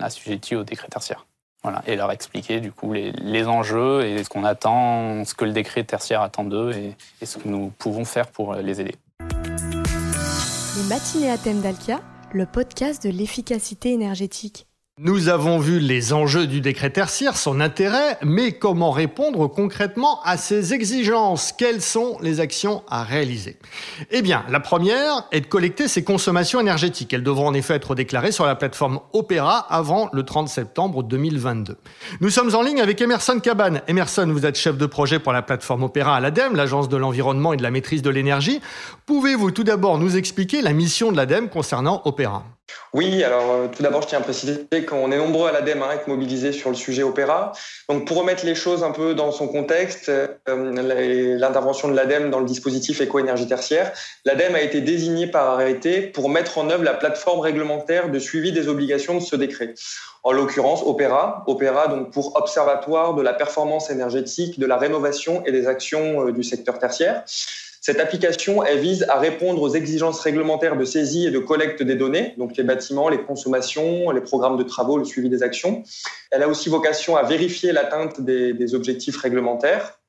assujettis 0.01 0.57
au 0.57 0.65
décret 0.65 0.89
tertiaire. 0.89 1.27
Voilà, 1.63 1.83
et 1.87 1.97
leur 1.97 2.13
expliquer 2.13 2.61
du 2.61 2.71
coup 2.71 2.93
les, 2.93 3.47
enjeux 3.47 4.05
et 4.05 4.23
ce 4.23 4.29
qu'on 4.29 4.45
attend, 4.45 5.25
ce 5.25 5.35
que 5.35 5.45
le 5.45 5.53
décret 5.53 5.83
tertiaire 5.83 6.21
attend 6.21 6.45
d'eux 6.45 6.73
et, 6.73 6.97
et, 7.21 7.27
ce 7.27 7.39
que 7.39 7.49
nous 7.49 7.73
pouvons 7.79 8.05
faire 8.05 8.29
pour 8.29 8.55
les 8.55 8.81
aider. 8.81 8.95
Les 10.77 10.89
matinées 10.89 11.31
à 11.31 11.39
thème 11.39 11.61
d'Alkia, 11.61 12.01
le 12.33 12.47
podcast 12.47 13.03
de 13.03 13.11
l'efficacité 13.11 13.93
énergétique. 13.93 14.69
Nous 14.99 15.29
avons 15.29 15.59
vu 15.59 15.79
les 15.79 16.15
enjeux 16.15 16.47
du 16.47 16.63
décret 16.63 16.89
tertiaire, 16.89 17.37
son 17.37 17.61
intérêt, 17.61 18.17
mais 18.23 18.53
comment 18.53 18.93
répondre 18.93 19.47
concrètement 19.47 20.23
à 20.23 20.39
ces 20.39 20.73
exigences? 20.73 21.53
Quelles 21.53 21.83
sont 21.83 22.17
les 22.23 22.41
actions 22.41 22.83
à 22.89 23.05
réaliser? 23.05 23.59
Eh 24.11 24.23
bien, 24.23 24.47
la 24.49 24.59
première 24.59 25.29
est 25.33 25.43
de 25.43 25.47
collecter 25.49 25.87
ces 25.87 26.03
consommations 26.03 26.61
énergétiques. 26.61 27.13
Elles 27.13 27.23
devront 27.23 27.49
en 27.49 27.53
effet 27.53 27.75
être 27.75 27.95
déclarées 27.95 28.33
sur 28.33 28.47
la 28.47 28.55
plateforme 28.55 29.01
Opéra 29.13 29.59
avant 29.69 30.09
le 30.15 30.23
30 30.23 30.49
septembre 30.49 31.03
2022. 31.03 31.77
Nous 32.23 32.31
sommes 32.31 32.55
en 32.55 32.63
ligne 32.63 32.81
avec 32.81 32.99
Emerson 33.03 33.39
Cabane. 33.39 33.83
Emerson, 33.89 34.27
vous 34.33 34.47
êtes 34.47 34.57
chef 34.57 34.79
de 34.79 34.87
projet 34.87 35.19
pour 35.19 35.35
la 35.35 35.43
plateforme 35.43 35.83
Opéra 35.83 36.17
à 36.17 36.21
l'ADEME, 36.21 36.57
l'Agence 36.57 36.89
de 36.89 36.97
l'environnement 36.97 37.53
et 37.53 37.59
de 37.59 37.63
la 37.63 37.71
maîtrise 37.71 38.01
de 38.01 38.09
l'énergie. 38.09 38.63
Pouvez-vous 39.05 39.51
tout 39.51 39.65
d'abord 39.65 39.99
nous 39.99 40.17
expliquer 40.17 40.63
la 40.63 40.73
mission 40.73 41.13
de 41.13 41.19
l'ADEME 41.19 41.51
concernant 41.51 42.01
Opéra? 42.07 42.56
Oui, 42.93 43.23
alors 43.23 43.53
euh, 43.53 43.69
tout 43.69 43.83
d'abord, 43.83 44.03
je 44.03 44.09
tiens 44.09 44.19
à 44.19 44.23
préciser 44.23 44.67
qu'on 44.89 45.13
est 45.13 45.19
nombreux 45.19 45.49
à 45.49 45.53
l'ADEME 45.53 45.83
à 45.83 45.95
être 45.95 46.09
mobilisés 46.09 46.53
sur 46.53 46.71
le 46.71 46.77
sujet 46.77 47.03
Opéra. 47.03 47.53
Donc 47.89 48.07
pour 48.07 48.17
remettre 48.17 48.45
les 48.45 48.55
choses 48.55 48.83
un 48.83 48.91
peu 48.91 49.15
dans 49.15 49.33
son 49.33 49.49
contexte, 49.49 50.09
euh, 50.09 50.29
l'intervention 51.39 51.89
de 51.89 51.95
l'ADEME 51.95 52.31
dans 52.31 52.41
le 52.41 52.47
dispositif 52.47 53.01
éco-énergie 53.01 53.47
tertiaire, 53.47 53.93
l'ADEME 54.25 54.55
a 54.55 54.63
été 54.63 54.81
désignée 54.81 55.27
par 55.27 55.51
arrêté 55.51 56.01
pour 56.01 56.29
mettre 56.29 56.59
en 56.59 56.71
œuvre 56.71 56.85
la 56.85 56.95
plateforme 56.95 57.41
réglementaire 57.41 58.11
de 58.11 58.19
suivi 58.19 58.53
des 58.53 58.69
obligations 58.69 59.15
de 59.15 59.21
ce 59.21 59.37
décret. 59.37 59.75
En 60.23 60.33
l'occurrence, 60.33 60.83
Opéra, 60.83 61.45
Opéra 61.47 61.87
donc 61.87 62.13
pour 62.13 62.35
Observatoire 62.37 63.15
de 63.15 63.23
la 63.23 63.33
performance 63.33 63.91
énergétique, 63.91 64.59
de 64.59 64.67
la 64.67 64.77
rénovation 64.77 65.45
et 65.47 65.53
des 65.53 65.69
actions 65.69 66.27
euh, 66.27 66.33
du 66.33 66.43
secteur 66.43 66.79
tertiaire. 66.79 67.25
Cette 67.87 68.01
application, 68.01 68.65
vise 68.81 69.07
à 69.09 69.21
répondre 69.21 69.63
aux 69.63 69.69
exigences 69.69 70.19
réglementaires 70.19 70.77
de 70.77 70.85
saisie 70.85 71.29
et 71.29 71.31
de 71.31 71.39
collecte 71.39 71.85
des 71.85 71.95
données, 71.95 72.35
donc 72.37 72.57
les 72.57 72.65
bâtiments, 72.65 73.09
les 73.09 73.23
consommations, 73.23 74.11
les 74.11 74.23
programmes 74.23 74.57
de 74.57 74.65
travaux, 74.65 74.99
le 74.99 75.05
suivi 75.05 75.29
des 75.29 75.45
actions. 75.45 75.85
Elle 76.33 76.43
a 76.43 76.49
aussi 76.49 76.69
vocation 76.69 77.15
à 77.15 77.23
vérifier 77.23 77.71
l'atteinte 77.71 78.21
des, 78.21 78.55
des 78.55 78.75
objectifs 78.75 79.17
réglementaires. 79.19 80.01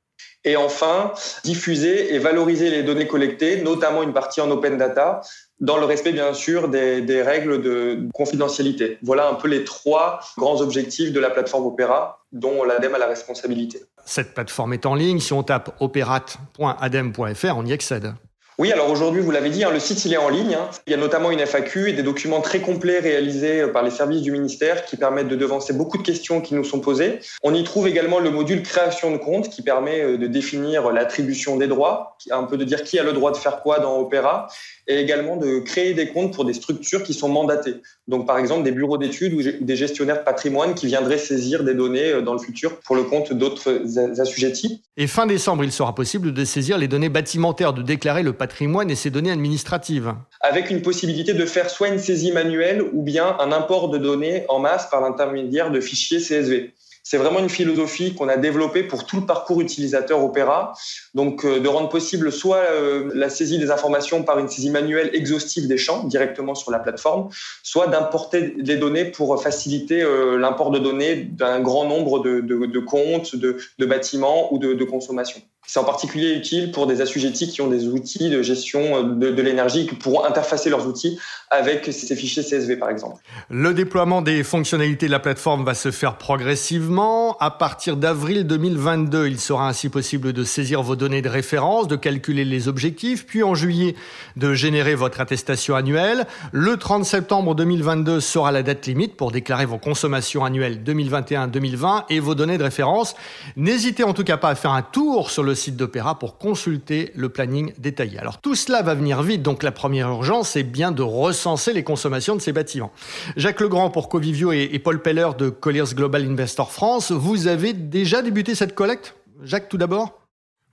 Et 0.43 0.55
enfin, 0.55 1.12
diffuser 1.43 2.15
et 2.15 2.17
valoriser 2.17 2.72
les 2.72 2.81
données 2.81 3.05
collectées, 3.05 3.62
notamment 3.62 4.01
une 4.01 4.13
partie 4.13 4.41
en 4.41 4.50
open 4.50 4.79
data, 4.79 5.22
dans 5.59 5.77
le 5.77 5.85
respect 5.85 6.11
bien 6.11 6.33
sûr 6.33 6.69
des, 6.69 7.21
règles 7.21 7.61
de 7.61 8.07
confidentialité. 8.13 8.97
Voilà 9.01 9.29
un 9.29 9.33
peu 9.33 9.47
les 9.47 9.63
trois 9.63 10.19
grands 10.37 10.61
objectifs 10.61 11.11
de 11.11 11.19
la 11.19 11.29
plateforme 11.29 11.65
Opéra 11.65 12.23
dont 12.31 12.63
l'ADEME 12.63 12.95
a 12.95 12.97
la 12.99 13.07
responsabilité. 13.07 13.79
Cette 14.05 14.33
plateforme 14.33 14.73
est 14.73 14.85
en 14.85 14.95
ligne, 14.95 15.19
si 15.19 15.33
on 15.33 15.43
tape 15.43 15.75
opérat.adem.fr, 15.79 17.57
on 17.57 17.65
y 17.65 17.73
accède. 17.73 18.13
Oui, 18.59 18.71
alors 18.71 18.89
aujourd'hui, 18.89 19.21
vous 19.21 19.29
l'avez 19.29 19.51
dit, 19.51 19.63
hein, 19.63 19.69
le 19.71 19.79
site 19.79 20.03
il 20.05 20.13
est 20.13 20.17
en 20.17 20.29
ligne. 20.29 20.55
Hein. 20.55 20.67
Il 20.87 20.91
y 20.91 20.95
a 20.95 20.97
notamment 20.97 21.29
une 21.29 21.39
FAQ 21.45 21.89
et 21.89 21.93
des 21.93 22.01
documents 22.01 22.41
très 22.41 22.59
complets 22.59 22.97
réalisés 22.97 23.61
euh, 23.61 23.67
par 23.67 23.83
les 23.83 23.91
services 23.91 24.23
du 24.23 24.31
ministère 24.31 24.83
qui 24.85 24.97
permettent 24.97 25.27
de 25.27 25.35
devancer 25.35 25.73
beaucoup 25.73 25.99
de 25.99 26.01
questions 26.01 26.41
qui 26.41 26.55
nous 26.55 26.63
sont 26.63 26.79
posées. 26.79 27.19
On 27.43 27.53
y 27.53 27.63
trouve 27.63 27.87
également 27.87 28.17
le 28.17 28.31
module 28.31 28.63
création 28.63 29.11
de 29.11 29.17
compte 29.17 29.49
qui 29.49 29.61
permet 29.61 30.01
euh, 30.01 30.17
de 30.17 30.25
définir 30.25 30.89
l'attribution 30.89 31.55
des 31.55 31.67
droits, 31.67 32.17
un 32.31 32.45
peu 32.45 32.57
de 32.57 32.63
dire 32.63 32.83
qui 32.83 32.97
a 32.97 33.03
le 33.03 33.13
droit 33.13 33.31
de 33.31 33.37
faire 33.37 33.61
quoi 33.61 33.77
dans 33.77 33.99
Opéra, 33.99 34.47
et 34.87 34.97
également 34.99 35.37
de 35.37 35.59
créer 35.59 35.93
des 35.93 36.07
comptes 36.07 36.33
pour 36.33 36.43
des 36.43 36.53
structures 36.53 37.03
qui 37.03 37.13
sont 37.13 37.29
mandatées. 37.29 37.75
Donc 38.07 38.25
par 38.25 38.39
exemple 38.39 38.63
des 38.63 38.71
bureaux 38.71 38.97
d'études 38.97 39.33
ou 39.33 39.43
des 39.43 39.75
gestionnaires 39.75 40.17
de 40.17 40.23
patrimoine 40.23 40.73
qui 40.73 40.87
viendraient 40.87 41.19
saisir 41.19 41.63
des 41.63 41.75
données 41.75 42.09
euh, 42.09 42.21
dans 42.23 42.33
le 42.33 42.39
futur 42.39 42.79
pour 42.79 42.95
le 42.95 43.03
compte 43.03 43.33
d'autres 43.33 43.83
assujettis. 44.19 44.81
Et 44.97 45.05
fin 45.05 45.27
décembre, 45.27 45.63
il 45.63 45.71
sera 45.71 45.93
possible 45.93 46.33
de 46.33 46.43
saisir 46.43 46.79
les 46.79 46.87
données 46.87 47.09
bâtimentaires, 47.09 47.73
de 47.73 47.83
déclarer 47.83 48.23
le 48.23 48.33
patrimoine 48.33 48.46
et 48.89 48.95
ses 48.95 49.09
données 49.09 49.31
administratives. 49.31 50.13
Avec 50.41 50.69
une 50.69 50.81
possibilité 50.81 51.33
de 51.33 51.45
faire 51.45 51.69
soit 51.69 51.87
une 51.87 51.99
saisie 51.99 52.31
manuelle 52.31 52.81
ou 52.93 53.01
bien 53.01 53.35
un 53.39 53.51
import 53.51 53.89
de 53.89 53.97
données 53.97 54.45
en 54.49 54.59
masse 54.59 54.89
par 54.89 55.01
l'intermédiaire 55.01 55.71
de 55.71 55.79
fichiers 55.79 56.19
CSV. 56.19 56.73
C'est 57.09 57.15
vraiment 57.15 57.39
une 57.39 57.47
philosophie 57.47 58.13
qu'on 58.13 58.27
a 58.27 58.35
développée 58.35 58.83
pour 58.83 59.05
tout 59.05 59.15
le 59.15 59.25
parcours 59.25 59.61
utilisateur 59.61 60.21
Opera. 60.21 60.73
Donc, 61.13 61.45
euh, 61.45 61.61
de 61.61 61.67
rendre 61.69 61.87
possible 61.87 62.33
soit 62.33 62.65
euh, 62.69 63.09
la 63.13 63.29
saisie 63.29 63.59
des 63.59 63.71
informations 63.71 64.23
par 64.23 64.39
une 64.39 64.49
saisie 64.49 64.69
manuelle 64.69 65.11
exhaustive 65.13 65.69
des 65.69 65.77
champs 65.77 66.03
directement 66.03 66.53
sur 66.53 66.69
la 66.69 66.79
plateforme, 66.79 67.29
soit 67.63 67.87
d'importer 67.87 68.55
des 68.59 68.75
données 68.75 69.05
pour 69.05 69.41
faciliter 69.41 70.01
euh, 70.01 70.37
l'import 70.37 70.69
de 70.69 70.79
données 70.79 71.15
d'un 71.15 71.61
grand 71.61 71.85
nombre 71.85 72.19
de, 72.19 72.79
comptes, 72.79 73.37
de, 73.37 73.55
de, 73.79 73.85
bâtiments 73.85 74.53
ou 74.53 74.57
de, 74.57 74.73
de 74.73 74.83
consommation. 74.83 75.41
C'est 75.69 75.79
en 75.79 75.83
particulier 75.83 76.33
utile 76.33 76.71
pour 76.71 76.88
des 76.88 77.01
assujettis 77.01 77.50
qui 77.50 77.62
ont 77.62 77.67
des 77.67 77.88
outils 77.88 78.29
de 78.29 78.41
gestion 78.41 79.03
de, 79.03 79.31
de 79.31 79.41
l'énergie 79.41 79.86
qui 79.86 79.95
pourront 79.95 80.24
interfacer 80.24 80.69
leurs 80.69 80.88
outils 80.88 81.19
avec 81.50 81.89
ces 81.91 82.15
fichiers 82.15 82.43
CSV 82.43 82.77
par 82.77 82.89
exemple. 82.89 83.21
Le 83.50 83.74
déploiement 83.74 84.21
des 84.21 84.43
fonctionnalités 84.43 85.07
de 85.07 85.12
la 85.12 85.19
plateforme 85.19 85.65
va 85.65 85.74
se 85.74 85.91
faire 85.91 86.17
progressivement. 86.17 87.38
À 87.39 87.51
partir 87.51 87.97
d'avril 87.97 88.45
2022, 88.45 89.27
il 89.27 89.39
sera 89.39 89.67
ainsi 89.67 89.89
possible 89.89 90.33
de 90.33 90.43
saisir 90.43 90.81
vos 90.81 90.95
données 90.95 91.21
de 91.21 91.29
référence, 91.29 91.88
de 91.88 91.95
calculer 91.95 92.45
les 92.45 92.67
objectifs, 92.67 93.25
puis 93.25 93.43
en 93.43 93.53
juillet 93.53 93.95
de 94.36 94.53
générer 94.53 94.95
votre 94.95 95.21
attestation 95.21 95.75
annuelle. 95.75 96.27
Le 96.51 96.77
30 96.77 97.05
septembre 97.05 97.55
2022 97.55 98.19
sera 98.19 98.51
la 98.51 98.63
date 98.63 98.86
limite 98.86 99.15
pour 99.15 99.31
déclarer 99.31 99.65
vos 99.65 99.77
consommations 99.77 100.45
annuelles 100.45 100.81
2021-2020 100.83 102.03
et 102.09 102.19
vos 102.19 102.36
données 102.36 102.57
de 102.57 102.63
référence. 102.63 103.15
N'hésitez 103.55 104.03
en 104.03 104.13
tout 104.13 104.24
cas 104.24 104.38
pas 104.38 104.50
à 104.50 104.55
faire 104.55 104.71
un 104.71 104.81
tour 104.81 105.29
sur 105.31 105.43
le 105.43 105.55
site 105.57 105.75
d'Opéra 105.75 106.17
pour 106.17 106.37
consulter 106.37 107.11
le 107.15 107.27
planning 107.27 107.73
détaillé. 107.77 108.17
Alors 108.17 108.39
tout 108.39 108.55
cela 108.55 108.81
va 108.81 108.95
venir 108.95 109.21
vite, 109.21 109.41
donc 109.41 109.61
la 109.63 109.73
première 109.73 110.07
urgence 110.07 110.55
est 110.55 110.63
bien 110.63 110.93
de 110.93 111.01
recenser 111.01 111.73
les 111.73 111.83
consommations 111.83 112.37
de 112.37 112.41
ces 112.41 112.53
bâtiments. 112.53 112.93
Jacques 113.35 113.59
Legrand 113.59 113.89
pour 113.89 114.07
Covivio 114.07 114.53
et 114.53 114.79
Paul 114.79 115.01
Peller 115.01 115.31
de 115.37 115.49
Colliers 115.49 115.93
Global 115.93 116.23
Investor 116.23 116.71
France, 116.71 117.11
vous 117.11 117.47
avez 117.47 117.73
déjà 117.73 118.21
débuté 118.21 118.55
cette 118.55 118.73
collecte? 118.73 119.15
Jacques 119.43 119.67
tout 119.67 119.77
d'abord? 119.77 120.21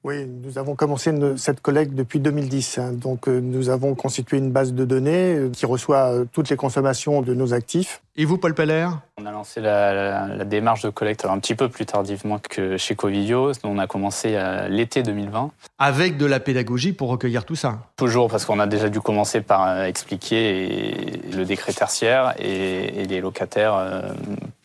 Oui, 0.05 0.27
nous 0.27 0.59
avons 0.59 0.77
commencé 0.77 1.11
cette 1.39 1.63
collecte 1.63 1.95
depuis 1.95 2.21
2010. 2.21 2.79
Hein. 2.79 2.93
Donc, 2.93 3.27
euh, 3.27 3.41
nous 3.41 3.71
avons 3.71 3.95
constitué 3.95 4.37
une 4.37 4.51
base 4.53 4.75
de 4.75 4.85
données 4.85 5.35
euh, 5.35 5.51
qui 5.51 5.65
reçoit 5.65 6.13
euh, 6.13 6.25
toutes 6.31 6.51
les 6.51 6.57
consommations 6.57 7.23
de 7.23 7.33
nos 7.33 7.55
actifs. 7.55 8.03
Et 8.17 8.27
vous, 8.27 8.39
Paul 8.39 8.55
Peller? 8.55 8.87
On 9.21 9.27
a 9.27 9.33
lancé 9.33 9.61
la, 9.61 9.93
la, 9.93 10.27
la, 10.37 10.45
démarche 10.45 10.83
de 10.83 10.91
collecte 10.91 11.25
un 11.25 11.37
petit 11.41 11.57
peu 11.57 11.69
plus 11.69 11.85
tardivement 11.85 12.39
que 12.39 12.77
chez 12.77 12.95
Covidio. 12.95 13.51
On 13.65 13.77
a 13.79 13.89
commencé 13.89 14.37
à 14.37 14.69
l'été 14.69 15.03
2020. 15.03 15.51
Avec 15.81 16.17
de 16.17 16.25
la 16.25 16.39
pédagogie 16.39 16.93
pour 16.93 17.09
recueillir 17.09 17.45
tout 17.45 17.57
ça 17.57 17.81
Toujours, 17.97 18.31
parce 18.31 18.45
qu'on 18.45 18.61
a 18.61 18.69
déjà 18.69 18.89
dû 18.89 19.01
commencer 19.01 19.41
par 19.41 19.83
expliquer 19.83 21.23
le 21.33 21.45
décret 21.45 21.73
tertiaire 21.73 22.35
et, 22.39 23.01
et 23.01 23.05
les 23.05 23.21
locataires 23.21 24.05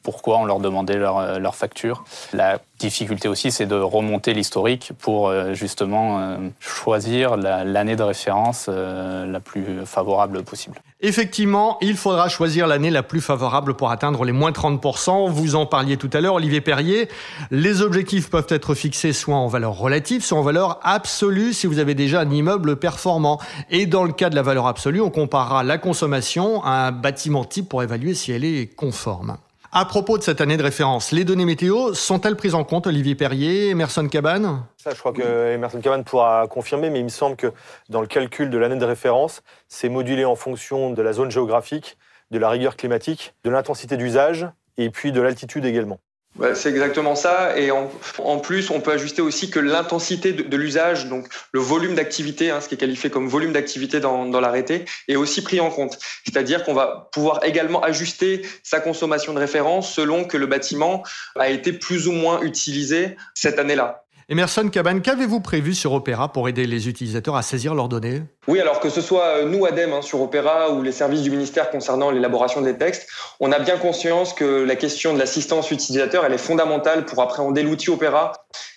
pourquoi 0.04 0.38
on 0.38 0.46
leur 0.46 0.60
demandait 0.60 0.98
leur, 0.98 1.40
leur 1.40 1.56
facture. 1.56 2.04
La 2.34 2.60
difficulté 2.78 3.28
aussi, 3.28 3.52
c'est 3.52 3.66
de 3.66 3.76
remonter 3.76 4.34
l'historique 4.34 4.94
pour 5.00 5.34
justement 5.54 6.38
choisir 6.60 7.36
l'année 7.36 7.96
de 7.96 8.04
référence 8.04 8.70
la 8.70 9.40
plus 9.40 9.86
favorable 9.86 10.44
possible. 10.44 10.80
Effectivement, 11.02 11.78
il 11.80 11.96
faudra 11.96 12.28
choisir 12.28 12.68
l'année 12.68 12.90
la 12.90 13.04
plus 13.04 13.22
favorable 13.22 13.74
pour 13.74 13.90
atteindre 13.90 14.26
les 14.26 14.34
moins 14.34 14.52
30%. 14.52 15.30
Vous 15.30 15.56
en 15.56 15.66
parliez 15.66 15.96
tout 15.96 16.10
à 16.12 16.20
l'heure, 16.20 16.34
Olivier 16.34 16.60
Perrier. 16.60 17.08
Les 17.52 17.82
objectifs 17.82 18.30
peuvent 18.30 18.48
être 18.50 18.74
fixés 18.74 19.14
soit 19.14 19.38
en 19.38 19.48
valeur 19.48 19.78
relative, 19.78 20.26
soit 20.26 20.38
en 20.38 20.42
valeur 20.42 20.78
absolue 20.84 21.54
si 21.54 21.68
vous 21.68 21.80
avez 21.80 21.96
déjà 21.96 22.20
un 22.20 22.30
immeuble 22.30 22.76
performant. 22.76 23.40
Et 23.70 23.86
dans 23.86 24.04
le 24.04 24.12
cas 24.12 24.30
de 24.30 24.36
la 24.36 24.42
valeur 24.42 24.68
absolue, 24.68 25.00
on 25.00 25.10
comparera 25.10 25.64
la 25.64 25.78
consommation 25.78 26.62
à 26.66 26.88
un 26.88 26.92
bâtiment 26.92 27.46
type 27.46 27.70
pour 27.70 27.82
évaluer 27.82 28.14
si 28.14 28.34
elle 28.34 28.44
est 28.44 28.68
conforme. 28.76 29.38
À 29.72 29.86
propos 29.86 30.18
de 30.18 30.24
cette 30.24 30.42
année 30.42 30.58
de 30.58 30.64
référence, 30.64 31.12
les 31.12 31.24
données 31.24 31.46
météo 31.46 31.94
sont-elles 31.94 32.36
prises 32.36 32.56
en 32.56 32.64
compte, 32.64 32.88
Olivier 32.88 33.14
Perrier, 33.14 33.70
Emerson 33.70 34.08
Cabane? 34.08 34.64
Ça, 34.78 34.96
je 34.96 35.00
crois 35.00 35.14
que 35.14 35.54
Emerson 35.54 35.80
Cabane 35.80 36.04
pourra 36.04 36.48
confirmer, 36.48 36.90
mais 36.90 36.98
il 36.98 37.04
me 37.04 37.10
semble 37.10 37.36
que 37.36 37.54
dans 37.88 38.02
le 38.02 38.08
calcul 38.08 38.50
de 38.50 38.58
l'année 38.58 38.78
de 38.78 38.86
référence, 38.86 39.44
c'est 39.68 39.90
modulé 39.90 40.26
en 40.26 40.36
fonction 40.36 40.90
de 40.90 41.02
la 41.04 41.14
zone 41.14 41.30
géographique, 41.30 42.00
de 42.32 42.40
la 42.40 42.50
rigueur 42.50 42.78
climatique, 42.78 43.36
de 43.44 43.52
l'intensité 43.52 43.96
d'usage 43.96 44.48
et 44.78 44.90
puis 44.90 45.12
de 45.12 45.22
l'altitude 45.22 45.66
également. 45.66 46.00
Ouais, 46.38 46.56
c'est 46.56 46.70
exactement 46.70 47.16
ça. 47.16 47.58
Et 47.58 47.70
en, 47.72 48.40
plus, 48.40 48.70
on 48.70 48.80
peut 48.80 48.92
ajuster 48.92 49.22
aussi 49.22 49.50
que 49.50 49.60
l'intensité 49.60 50.32
de, 50.32 50.58
l'usage, 50.58 51.08
donc 51.08 51.28
le 51.52 51.60
volume 51.60 51.96
d'activité, 51.96 52.50
hein, 52.50 52.62
ce 52.62 52.70
qui 52.70 52.76
est 52.76 52.78
qualifié 52.78 53.10
comme 53.10 53.28
volume 53.28 53.52
d'activité 53.52 54.00
dans, 54.00 54.26
dans 54.26 54.40
l'arrêté, 54.40 54.86
est 55.08 55.18
aussi 55.18 55.42
pris 55.42 55.60
en 55.60 55.70
compte. 55.70 55.98
C'est-à-dire 56.24 56.64
qu'on 56.64 56.74
va 56.74 57.10
pouvoir 57.12 57.44
également 57.44 57.82
ajuster 57.82 58.44
sa 58.64 58.80
consommation 58.80 59.34
de 59.34 59.40
référence 59.40 59.94
selon 59.94 60.24
que 60.24 60.38
le 60.38 60.46
bâtiment 60.46 61.04
a 61.36 61.50
été 61.50 61.74
plus 61.74 62.08
ou 62.08 62.14
moins 62.14 62.42
utilisé 62.42 63.18
cette 63.34 63.60
année-là. 63.60 64.06
Emerson 64.32 64.70
Cabane, 64.70 65.02
qu'avez-vous 65.02 65.40
prévu 65.40 65.74
sur 65.74 65.92
Opéra 65.92 66.32
pour 66.32 66.48
aider 66.48 66.68
les 66.68 66.88
utilisateurs 66.88 67.36
à 67.36 67.42
saisir 67.42 67.74
leurs 67.74 67.90
données? 67.90 68.22
Oui, 68.48 68.60
alors 68.60 68.80
que 68.80 68.92
ce 68.92 69.02
soit 69.02 69.44
nous, 69.46 69.66
ADEME, 69.66 69.92
hein, 69.94 70.02
sur 70.04 70.22
Opéra 70.22 70.70
ou 70.70 70.84
les 70.84 70.92
services 70.92 71.24
du 71.24 71.32
ministère 71.32 71.72
concernant 71.72 72.12
l'élaboration 72.12 72.62
des 72.62 72.78
textes, 72.78 73.08
on 73.40 73.52
a 73.52 73.58
bien 73.58 73.78
conscience 73.78 74.34
que 74.34 74.64
la 74.64 74.76
question 74.76 75.16
de 75.16 75.20
l'assistance 75.20 75.72
utilisateur, 75.72 76.26
elle 76.26 76.34
est 76.34 76.38
fondamentale 76.38 77.08
pour 77.08 77.24
appréhender 77.24 77.64
l'outil 77.64 77.90
Opéra 77.90 78.34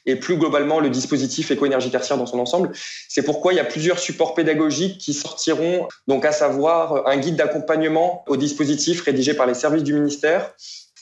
et 0.07 0.17
plus 0.17 0.39
globalement 0.39 0.81
le 0.81 0.89
dispositif 0.89 1.51
éco-énergie 1.51 1.91
tertiaire 1.91 2.17
dans 2.17 2.25
son 2.25 2.39
ensemble. 2.39 2.71
C'est 3.11 3.23
pourquoi 3.23 3.53
il 3.53 3.57
y 3.57 3.61
a 3.61 3.65
plusieurs 3.65 3.99
supports 3.99 4.33
pédagogiques 4.33 4.97
qui 4.97 5.13
sortiront, 5.13 5.87
donc 6.09 6.25
à 6.25 6.33
savoir 6.33 7.07
un 7.07 7.19
guide 7.19 7.37
d'accompagnement 7.37 8.25
au 8.27 8.39
dispositif 8.39 9.03
rédigé 9.03 9.35
par 9.35 9.47
les 9.47 9.55
services 9.55 9.85
du 9.85 9.93
ministère, 9.93 10.55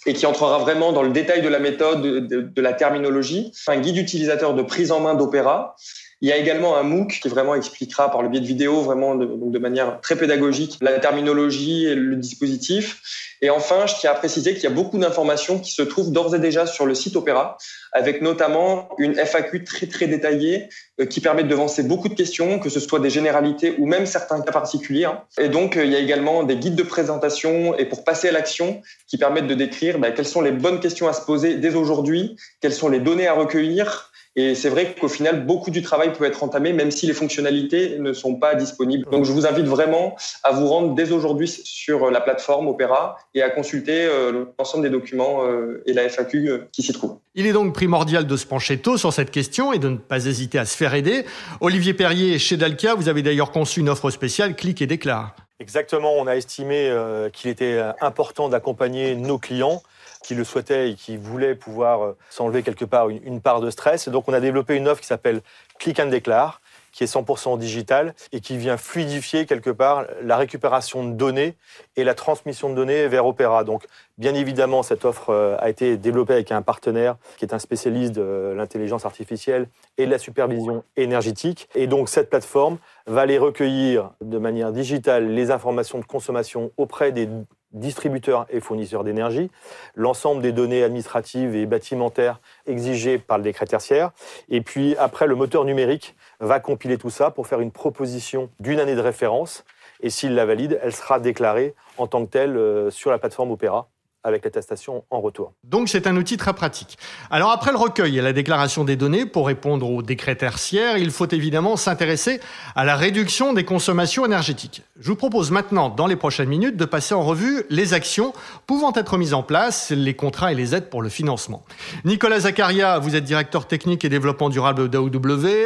et 0.07 0.15
qui 0.15 0.27
entrera 0.27 0.59
vraiment 0.59 0.93
dans 0.93 1.03
le 1.03 1.11
détail 1.11 1.43
de 1.43 1.49
la 1.49 1.59
méthode, 1.59 2.03
de, 2.03 2.61
la 2.63 2.73
terminologie, 2.73 3.53
un 3.67 3.79
guide 3.79 3.97
utilisateur 3.97 4.55
de 4.55 4.63
prise 4.63 4.93
en 4.93 5.01
main 5.01 5.15
d'Opéra 5.15 5.77
Il 6.23 6.29
y 6.29 6.33
a 6.33 6.37
également 6.37 6.77
un 6.77 6.83
MOOC 6.83 7.21
qui 7.23 7.29
vraiment 7.29 7.55
expliquera 7.55 8.11
par 8.11 8.23
le 8.23 8.29
biais 8.29 8.41
de 8.41 8.47
vidéos, 8.47 8.83
vraiment 8.83 9.15
de, 9.15 9.27
de 9.27 9.59
manière 9.59 10.01
très 10.01 10.17
pédagogique, 10.17 10.77
la 10.81 10.99
terminologie 10.99 11.87
et 11.87 11.95
le 11.95 12.17
dispositif. 12.17 13.01
Et 13.43 13.49
enfin, 13.49 13.87
je 13.87 13.95
tiens 13.99 14.11
à 14.11 14.15
préciser 14.15 14.55
qu'il 14.55 14.65
y 14.65 14.67
a 14.67 14.71
beaucoup 14.71 14.99
d'informations 14.99 15.59
qui 15.59 15.73
se 15.73 15.81
trouvent 15.81 16.13
d'ores 16.13 16.35
et 16.35 16.39
déjà 16.39 16.67
sur 16.67 16.85
le 16.85 16.95
site 16.95 17.17
Opéra, 17.17 17.57
avec 17.93 18.21
notamment 18.21 18.91
une 18.99 19.15
FAQ 19.17 19.65
très 19.65 19.87
très 19.87 20.07
détaillée 20.07 20.69
euh, 21.01 21.07
qui 21.07 21.21
permet 21.21 21.43
de 21.43 21.49
devancer 21.49 21.83
beaucoup 21.83 22.09
de 22.09 22.15
questions, 22.15 22.59
que 22.59 22.69
ce 22.69 22.81
soit 22.81 23.01
des 23.01 23.09
généralités 23.09 23.75
ou 23.79 23.87
même 23.87 24.05
certains 24.05 24.43
cas 24.43 24.53
particuliers. 24.53 25.07
Hein. 25.07 25.23
Et 25.39 25.49
donc, 25.49 25.77
euh, 25.77 25.85
il 25.85 25.91
y 25.91 25.97
a 25.97 26.01
également 26.01 26.43
des 26.43 26.57
guides 26.57 26.75
de 26.75 26.83
présentation 26.83 27.77
et 27.79 27.87
pour 27.87 28.05
passer 28.05 28.29
à 28.29 28.33
l'action 28.33 28.83
qui 29.07 29.17
permettent 29.17 29.47
de 29.47 29.55
décrire 29.55 29.99
bah, 29.99 30.11
quelles 30.11 30.27
sont 30.27 30.43
les 30.43 30.53
bonnes 30.53 30.81
questions 30.81 31.09
à 31.09 31.15
se 31.15 31.23
poser 31.23 31.55
dès 31.55 31.75
aujourd'hui, 31.75 32.37
quelles 32.61 32.75
sont 32.75 32.89
les 32.89 33.01
données 33.01 33.27
à 33.27 33.33
recueillir, 33.33 34.10
et 34.37 34.55
c'est 34.55 34.69
vrai 34.69 34.95
qu'au 34.99 35.09
final, 35.09 35.45
beaucoup 35.45 35.73
du 35.73 35.83
travail 35.83 36.13
peut 36.13 36.25
être 36.25 36.45
entamé, 36.45 36.73
même 36.73 36.93
si 36.93 37.07
les 37.07 37.13
fonctionnalités 37.13 37.99
ne 37.99 38.13
sont 38.13 38.37
pas 38.37 38.55
disponibles. 38.55 39.05
Donc, 39.11 39.25
je 39.25 39.33
vous 39.33 39.45
invite 39.45 39.67
vraiment 39.67 40.15
à 40.45 40.53
vous 40.53 40.69
rendre 40.69 40.95
dès 40.95 41.11
aujourd'hui 41.11 41.49
sur 41.49 42.11
la 42.13 42.21
plateforme 42.21 42.69
Opera 42.69 43.17
et 43.35 43.43
à 43.43 43.51
consulter 43.51 44.05
euh, 44.05 44.45
l'ensemble 44.57 44.85
des 44.85 44.91
documents 44.91 45.45
euh, 45.45 45.83
et 45.85 45.93
la 45.93 46.09
FAQ 46.09 46.49
euh, 46.49 46.69
qui 46.71 46.83
s'y 46.83 46.93
trouvent. 46.93 47.19
Il 47.35 47.47
est 47.47 47.53
donc 47.53 47.75
primordial 47.75 48.25
de 48.25 48.37
se 48.37 48.47
pencher 48.47 48.79
tôt 48.79 48.97
sur 48.97 49.13
cette 49.13 49.33
question 49.33 49.73
et 49.73 49.81
de 49.81 49.89
ne 49.89 49.97
pas 49.97 50.25
hésiter 50.27 50.61
à 50.61 50.65
se 50.65 50.77
faire 50.77 50.95
aider. 50.95 51.25
Olivier 51.61 51.93
Perrier, 51.93 52.39
chez 52.39 52.57
Dalkia, 52.57 52.95
vous 52.95 53.09
avez 53.09 53.23
d'ailleurs 53.23 53.51
conçu 53.51 53.81
une 53.81 53.89
offre 53.89 54.11
spéciale 54.11 54.55
Clic 54.55 54.81
et 54.81 54.87
déclare. 54.87 55.35
Exactement, 55.59 56.15
on 56.17 56.27
a 56.27 56.37
estimé 56.37 56.91
qu'il 57.35 57.51
était 57.51 57.79
important 58.01 58.49
d'accompagner 58.49 59.15
nos 59.15 59.37
clients 59.37 59.83
qui 60.23 60.35
le 60.35 60.45
souhaitaient 60.45 60.91
et 60.91 60.95
qui 60.95 61.17
voulaient 61.17 61.55
pouvoir 61.55 62.03
euh, 62.03 62.17
s'enlever 62.29 62.63
quelque 62.63 62.85
part 62.85 63.09
une, 63.09 63.41
part 63.41 63.61
de 63.61 63.71
stress. 63.71 64.07
Et 64.07 64.11
donc, 64.11 64.29
on 64.29 64.33
a 64.33 64.41
développé 64.41 64.77
une 64.77 64.89
offre 64.89 65.01
qui 65.01 65.07
s'appelle 65.07 65.41
Click 65.79 65.99
and 65.99 66.07
Declare, 66.07 66.61
qui 66.93 67.05
est 67.05 67.13
100% 67.13 67.59
digital 67.59 68.15
et 68.33 68.41
qui 68.41 68.57
vient 68.57 68.77
fluidifier 68.77 69.47
quelque 69.47 69.71
part 69.71 70.07
la 70.23 70.37
récupération 70.37 71.05
de 71.05 71.13
données 71.13 71.55
et 71.97 72.05
la 72.05 72.15
transmission 72.15 72.69
de 72.69 72.75
données 72.75 73.09
vers 73.09 73.27
Opera. 73.27 73.65
Donc, 73.65 73.85
bien 74.19 74.35
évidemment, 74.35 74.83
cette 74.83 75.05
offre 75.05 75.31
euh, 75.31 75.57
a 75.59 75.71
été 75.71 75.97
développée 75.97 76.35
avec 76.35 76.53
un 76.53 76.63
partenaire 76.63 77.17
qui 77.39 77.45
est 77.45 77.55
un 77.55 77.59
spécialiste 77.59 78.13
de 78.13 78.53
l'intelligence 78.57 79.07
artificielle 79.07 79.69
et 79.99 80.07
de 80.07 80.11
la 80.11 80.19
supervision 80.19 80.85
énergétique. 80.97 81.69
Et 81.75 81.87
donc, 81.87 82.09
cette 82.09 82.29
plateforme 82.29 82.79
va 83.07 83.23
aller 83.23 83.39
recueillir 83.39 84.11
de 84.21 84.39
manière 84.39 84.73
digitale 84.73 85.33
les 85.33 85.51
informations 85.51 85.99
de 85.99 86.05
consommation 86.05 86.73
auprès 86.77 87.13
des 87.13 87.29
distributeurs 87.73 88.47
et 88.51 88.61
fournisseurs 88.61 89.05
d'énergie, 89.05 89.51
l'ensemble 89.95 90.43
des 90.43 90.53
données 90.53 90.83
administratives 90.83 91.55
et 91.55 91.67
bâtimentaires 91.67 92.41
exigées 92.67 93.19
par 93.19 93.39
le 93.39 93.45
décret 93.45 93.67
tertiaire, 93.67 94.11
et 94.49 94.61
puis 94.61 94.97
après 94.97 95.27
le 95.27 95.35
moteur 95.35 95.65
numérique 95.65 96.15
va 96.41 96.61
compiler 96.61 96.99
tout 96.99 97.11
ça 97.11 97.31
pour 97.31 97.47
faire 97.47 97.61
une 97.61 97.71
proposition 97.71 98.51
d'une 98.61 98.81
année 98.81 98.95
de 98.95 99.01
référence, 99.01 99.65
et 100.03 100.11
s'il 100.11 100.35
la 100.35 100.47
valide, 100.47 100.81
elle 100.83 100.95
sera 100.95 101.21
déclarée 101.21 101.75
en 101.99 102.07
tant 102.07 102.25
que 102.25 102.31
telle 102.31 102.57
euh, 102.57 102.91
sur 102.91 103.11
la 103.11 103.19
plateforme 103.19 103.51
Opéra 103.51 103.89
avec 104.23 104.45
l'attestation 104.45 105.05
en 105.11 105.21
retour. 105.21 105.53
Donc 105.65 105.89
c'est 105.89 106.07
un 106.07 106.17
outil 106.17 106.37
très 106.37 106.53
pratique. 106.53 106.99
Alors 107.31 107.51
après 107.51 107.71
le 107.71 107.79
recueil 107.79 108.19
et 108.19 108.23
la 108.23 108.33
déclaration 108.33 108.85
des 108.85 108.97
données, 108.97 109.27
pour 109.27 109.47
répondre 109.47 109.89
au 109.91 110.03
décret 110.03 110.37
tertiaire, 110.37 110.99
il 110.99 111.11
faut 111.11 111.29
évidemment 111.29 111.77
s'intéresser 111.77 112.41
à 112.77 112.85
la 112.85 112.97
réduction 112.97 113.53
des 113.53 113.65
consommations 113.65 114.27
énergétiques. 114.27 114.83
Je 114.99 115.09
vous 115.09 115.17
propose 115.17 115.51
maintenant, 115.51 115.89
dans 115.89 116.07
les 116.07 116.17
prochaines 116.17 116.49
minutes, 116.49 116.77
de 116.77 116.85
passer 116.85 117.15
en 117.15 117.23
revue 117.23 117.63
les 117.71 117.95
actions 117.95 118.33
pouvant 118.67 118.93
être 118.95 119.17
mises 119.17 119.35
en 119.35 119.43
place, 119.43 119.91
les 119.91 120.15
contrats 120.15 120.53
et 120.53 120.55
les 120.55 120.75
aides 120.75 120.91
pour 120.91 121.03
le 121.03 121.09
financement. 121.09 121.63
Nicolas 122.05 122.41
Zakaria, 122.41 122.99
vous 122.99 123.17
êtes 123.17 123.25
directeur 123.25 123.67
technique 123.67 124.05
et 124.05 124.09
développement 124.09 124.51
durable 124.51 124.89
d'AOW. 124.89 125.09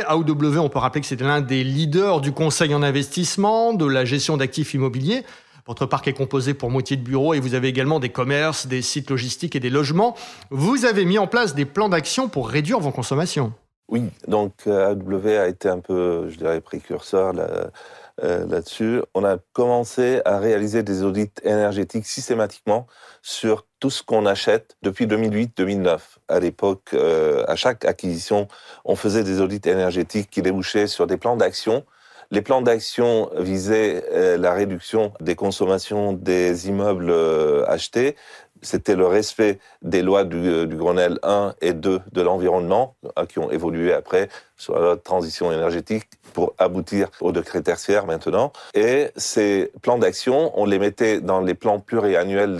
AOW, 0.06 0.58
on 0.58 0.68
peut 0.68 0.78
rappeler 0.78 1.00
que 1.00 1.06
c'est 1.06 1.20
l'un 1.20 1.40
des 1.40 1.64
leaders 1.64 2.20
du 2.20 2.32
conseil 2.32 2.74
en 2.74 2.82
investissement, 2.82 3.72
de 3.72 3.86
la 3.86 4.04
gestion 4.04 4.36
d'actifs 4.36 4.74
immobiliers. 4.74 5.24
Votre 5.66 5.86
parc 5.86 6.08
est 6.08 6.12
composé 6.12 6.52
pour 6.52 6.70
moitié 6.70 6.96
de 6.96 7.02
bureaux 7.02 7.32
et 7.32 7.40
vous 7.40 7.54
avez 7.54 7.68
également 7.68 7.98
des 7.98 8.10
commerces, 8.10 8.66
des 8.66 8.82
sites 8.82 9.08
logistiques 9.10 9.56
et 9.56 9.60
des 9.60 9.70
logements. 9.70 10.14
Vous 10.50 10.84
avez 10.84 11.04
mis 11.06 11.18
en 11.18 11.26
place 11.26 11.54
des 11.54 11.64
plans 11.64 11.88
d'action 11.88 12.28
pour 12.28 12.48
réduire 12.48 12.80
vos 12.80 12.90
consommations. 12.90 13.52
Oui, 13.88 14.10
donc 14.28 14.52
euh, 14.66 14.94
AW 14.94 15.26
a 15.28 15.46
été 15.46 15.68
un 15.68 15.78
peu, 15.78 16.28
je 16.30 16.36
dirais, 16.36 16.60
précurseur 16.60 17.34
euh, 18.22 18.46
là, 18.46 18.60
dessus 18.60 19.02
On 19.14 19.24
a 19.24 19.36
commencé 19.52 20.22
à 20.24 20.38
réaliser 20.38 20.82
des 20.82 21.02
audits 21.02 21.32
énergétiques 21.42 22.06
systématiquement 22.06 22.86
sur 23.20 23.66
tout 23.80 23.90
ce 23.90 24.02
qu'on 24.02 24.24
achète 24.24 24.76
depuis 24.82 25.06
2008-2009. 25.06 25.98
À 26.28 26.40
l'époque, 26.40 26.90
euh, 26.94 27.44
à 27.46 27.56
chaque 27.56 27.84
acquisition, 27.84 28.48
on 28.84 28.96
faisait 28.96 29.24
des 29.24 29.40
audits 29.40 29.60
énergétiques 29.64 30.30
qui 30.30 30.40
débouchaient 30.40 30.86
sur 30.86 31.06
des 31.06 31.16
plans 31.18 31.36
d'action 31.36 31.84
les 32.34 32.42
plans 32.42 32.62
d'action 32.62 33.30
visaient 33.36 34.04
euh, 34.10 34.36
la 34.36 34.52
réduction 34.52 35.12
des 35.20 35.36
consommations 35.36 36.12
des 36.12 36.68
immeubles 36.68 37.10
euh, 37.10 37.64
achetés. 37.68 38.16
C'était 38.60 38.96
le 38.96 39.06
respect 39.06 39.60
des 39.82 40.02
lois 40.02 40.24
du, 40.24 40.48
euh, 40.48 40.66
Grenelle 40.66 41.20
1 41.22 41.54
et 41.60 41.74
2 41.74 42.00
de 42.10 42.22
l'environnement, 42.22 42.96
qui 43.28 43.38
ont 43.38 43.52
évolué 43.52 43.92
après 43.92 44.28
sur 44.56 44.76
la 44.78 44.96
transition 44.96 45.52
énergétique 45.52 46.06
pour 46.32 46.54
aboutir 46.58 47.08
au 47.20 47.30
décret 47.30 47.62
tertiaire 47.62 48.04
maintenant. 48.04 48.52
Et 48.74 49.10
ces 49.16 49.70
plans 49.82 49.98
d'action, 49.98 50.50
on 50.60 50.66
les 50.66 50.80
mettait 50.80 51.20
dans 51.20 51.40
les 51.40 51.54
plans 51.54 51.78
pluriannuels 51.78 52.56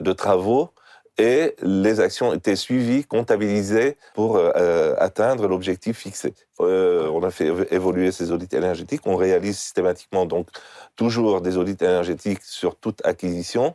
de 0.00 0.12
travaux 0.12 0.70
et 1.18 1.56
les 1.62 1.98
actions 2.00 2.32
étaient 2.32 2.56
suivies, 2.56 3.04
comptabilisées 3.04 3.96
pour 4.14 4.36
euh, 4.36 4.94
atteindre 4.98 5.48
l'objectif 5.48 5.98
fixé. 5.98 6.32
Euh, 6.60 7.08
on 7.10 7.24
a 7.24 7.30
fait 7.30 7.52
évoluer 7.72 8.12
ces 8.12 8.30
audits 8.30 8.54
énergétiques. 8.56 9.02
On 9.04 9.16
réalise 9.16 9.58
systématiquement 9.58 10.26
donc 10.26 10.48
toujours 10.94 11.40
des 11.40 11.56
audits 11.56 11.76
énergétiques 11.80 12.42
sur 12.42 12.76
toute 12.76 13.04
acquisition 13.04 13.74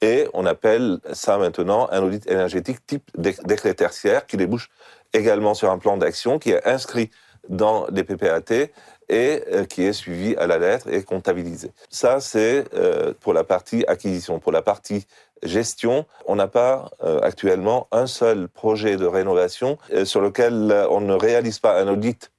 et 0.00 0.28
on 0.34 0.46
appelle 0.46 0.98
ça 1.12 1.36
maintenant 1.38 1.88
un 1.90 2.02
audit 2.02 2.28
énergétique 2.30 2.86
type 2.86 3.10
décret 3.16 3.74
tertiaire 3.74 4.26
qui 4.26 4.36
débouche 4.36 4.70
également 5.12 5.54
sur 5.54 5.70
un 5.70 5.78
plan 5.78 5.96
d'action 5.96 6.38
qui 6.38 6.50
est 6.50 6.66
inscrit 6.66 7.10
dans 7.48 7.86
les 7.92 8.04
PPAT 8.04 8.70
et 9.08 9.42
euh, 9.52 9.64
qui 9.64 9.82
est 9.82 9.92
suivi 9.92 10.34
à 10.36 10.46
la 10.46 10.58
lettre 10.58 10.88
et 10.92 11.02
comptabilisé. 11.02 11.72
Ça, 11.90 12.20
c'est 12.20 12.64
euh, 12.74 13.12
pour 13.20 13.34
la 13.34 13.44
partie 13.44 13.84
acquisition. 13.86 14.38
Pour 14.38 14.52
la 14.52 14.62
partie 14.62 15.06
gestion, 15.44 16.06
on 16.26 16.36
n'a 16.36 16.48
pas 16.48 16.90
euh, 17.02 17.20
actuellement 17.22 17.86
un 17.92 18.06
seul 18.06 18.48
projet 18.48 18.96
de 18.96 19.06
rénovation 19.06 19.78
sur 20.04 20.20
lequel 20.20 20.86
on 20.90 21.00
ne 21.00 21.14
réalise 21.14 21.58
pas 21.58 21.80
un 21.80 21.88
audit 21.88 22.32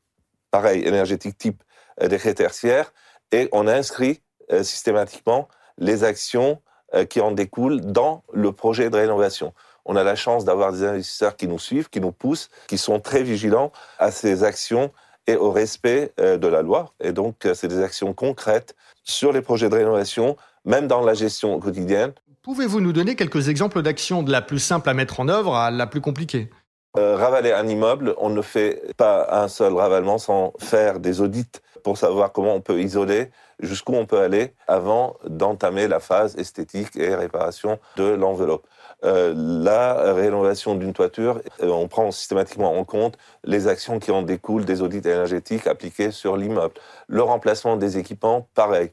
pareil 0.52 0.84
énergétique 0.86 1.38
type 1.38 1.63
décret 2.02 2.34
tertiaire 2.34 2.94
et 3.32 3.48
on 3.52 3.68
inscrit 3.68 4.22
systématiquement 4.62 5.48
les 5.78 6.04
actions 6.04 6.62
qui 7.10 7.22
en 7.22 7.32
découlent 7.32 7.82
dans 7.82 8.24
le 8.34 8.52
projet 8.52 8.89
de 8.89 8.98
rénovation. 8.98 9.54
On 9.86 9.96
a 9.96 10.04
la 10.04 10.15
chance 10.15 10.46
d'avoir 10.46 10.72
des 10.72 10.84
investisseurs 10.84 11.36
qui 11.36 11.48
nous 11.48 11.60
suivent, 11.60 11.89
qui 11.89 12.02
nous 12.02 12.12
poussent, 12.12 12.50
qui 12.68 12.78
sont 12.78 13.00
très 13.00 13.24
vigilants 13.24 13.72
à 14.00 14.12
ces 14.12 14.44
actions 14.44 14.91
et 15.28 15.36
au 15.36 15.52
respect 15.52 16.12
euh, 16.20 16.38
de 16.38 16.48
la 16.48 16.62
loi. 16.62 16.94
Et 17.00 17.12
donc, 17.12 17.46
euh, 17.46 17.54
c'est 17.54 17.68
des 17.68 17.82
actions 17.82 18.13
concrètes 18.13 18.76
sur 19.04 19.32
les 19.32 19.41
projets 19.41 19.70
de 19.70 19.76
rénovation, 19.76 20.38
même 20.65 20.88
dans 20.88 21.02
la 21.02 21.13
gestion 21.13 21.60
quotidienne. 21.60 22.13
Pouvez-vous 22.46 22.80
nous 22.80 22.94
donner 22.94 23.16
quelques 23.16 23.50
exemples 23.50 23.82
d'actions 23.82 24.22
de 24.22 24.32
la 24.32 24.40
plus 24.40 24.60
simple 24.60 24.88
à 24.88 24.94
mettre 24.94 25.20
en 25.20 25.30
œuvre 25.30 25.56
à 25.56 25.72
la 25.72 25.88
plus 25.88 26.00
compliquée? 26.00 26.52
Euh, 26.96 27.16
Ravaler 27.16 27.52
un 27.52 27.68
immeuble, 27.68 28.14
on 28.20 28.30
ne 28.30 28.44
fait 28.44 28.94
pas 28.98 29.28
un 29.32 29.48
seul 29.48 29.74
ravalement 29.74 30.20
sans 30.20 30.54
faire 30.60 31.00
des 31.00 31.22
audits 31.22 31.50
pour 31.84 31.98
savoir 31.98 32.32
comment 32.32 32.54
on 32.54 32.62
peut 32.62 32.80
isoler, 32.80 33.32
jusqu'où 33.60 33.96
on 33.96 34.06
peut 34.06 34.20
aller 34.20 34.54
avant 34.68 35.18
d'entamer 35.28 35.88
la 35.88 36.00
phase 36.00 36.36
esthétique 36.36 36.96
et 36.98 37.16
réparation 37.16 37.80
de 37.98 38.04
l'enveloppe. 38.04 38.68
Euh, 39.04 39.34
la 39.36 40.14
rénovation 40.14 40.76
d'une 40.76 40.94
toiture, 40.94 41.42
euh, 41.64 41.70
on 41.70 41.88
prend 41.88 42.12
systématiquement 42.12 42.78
en 42.78 42.84
compte 42.84 43.18
les 43.44 43.68
actions 43.68 43.98
qui 43.98 44.12
en 44.12 44.22
découlent 44.22 44.66
des 44.66 44.84
audits 44.84 44.98
énergétiques 45.00 45.66
appliqués 45.66 46.12
sur 46.12 46.38
l'immeuble. 46.38 46.76
Le 47.08 47.24
remplacement 47.24 47.76
des 47.76 47.98
équipements, 47.98 48.48
pareil. 48.54 48.92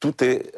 Tout 0.00 0.22
est 0.22 0.52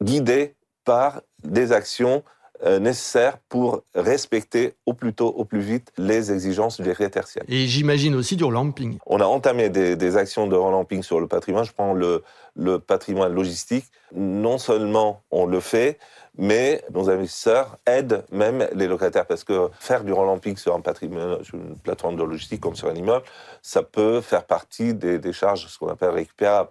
guidé 0.00 0.54
par 0.84 1.22
des 1.44 1.72
actions 1.72 2.22
euh, 2.64 2.80
nécessaires 2.80 3.38
pour 3.48 3.84
respecter 3.94 4.74
au 4.84 4.92
plus 4.92 5.14
tôt, 5.14 5.28
au 5.28 5.44
plus 5.44 5.60
vite, 5.60 5.92
les 5.96 6.32
exigences 6.32 6.80
du 6.80 6.82
décret 6.82 7.08
tertiaire. 7.08 7.44
Et 7.46 7.68
j'imagine 7.68 8.16
aussi 8.16 8.34
du 8.34 8.42
relamping. 8.42 8.98
On 9.06 9.20
a 9.20 9.24
entamé 9.26 9.68
des, 9.68 10.16
actions 10.16 10.48
de 10.48 10.56
relamping 10.56 11.04
sur 11.04 11.20
le 11.20 11.28
patrimoine. 11.28 11.64
Je 11.64 11.72
prends 11.72 11.92
le, 11.92 12.24
le 12.56 12.80
patrimoine 12.80 13.32
logistique. 13.32 13.84
Non 14.12 14.58
seulement 14.58 15.22
on 15.30 15.46
le 15.46 15.60
fait, 15.60 15.98
mais 16.36 16.82
nos 16.92 17.08
investisseurs 17.08 17.76
aident 17.86 18.24
même 18.32 18.66
les 18.74 18.88
locataires 18.88 19.26
parce 19.26 19.44
que 19.44 19.70
faire 19.78 20.02
du 20.02 20.12
relamping 20.12 20.56
sur 20.56 20.74
un 20.74 20.80
patrimoine, 20.80 21.44
sur 21.44 21.54
une 21.54 21.76
plateforme 21.76 22.16
de 22.16 22.24
logistique 22.24 22.60
comme 22.60 22.74
sur 22.74 22.88
un 22.88 22.94
immeuble, 22.94 23.24
ça 23.62 23.84
peut 23.84 24.20
faire 24.20 24.44
partie 24.44 24.94
des, 24.94 25.32
charges, 25.32 25.68
ce 25.68 25.78
qu'on 25.78 25.88
appelle 25.88 26.10
récupérables. 26.10 26.70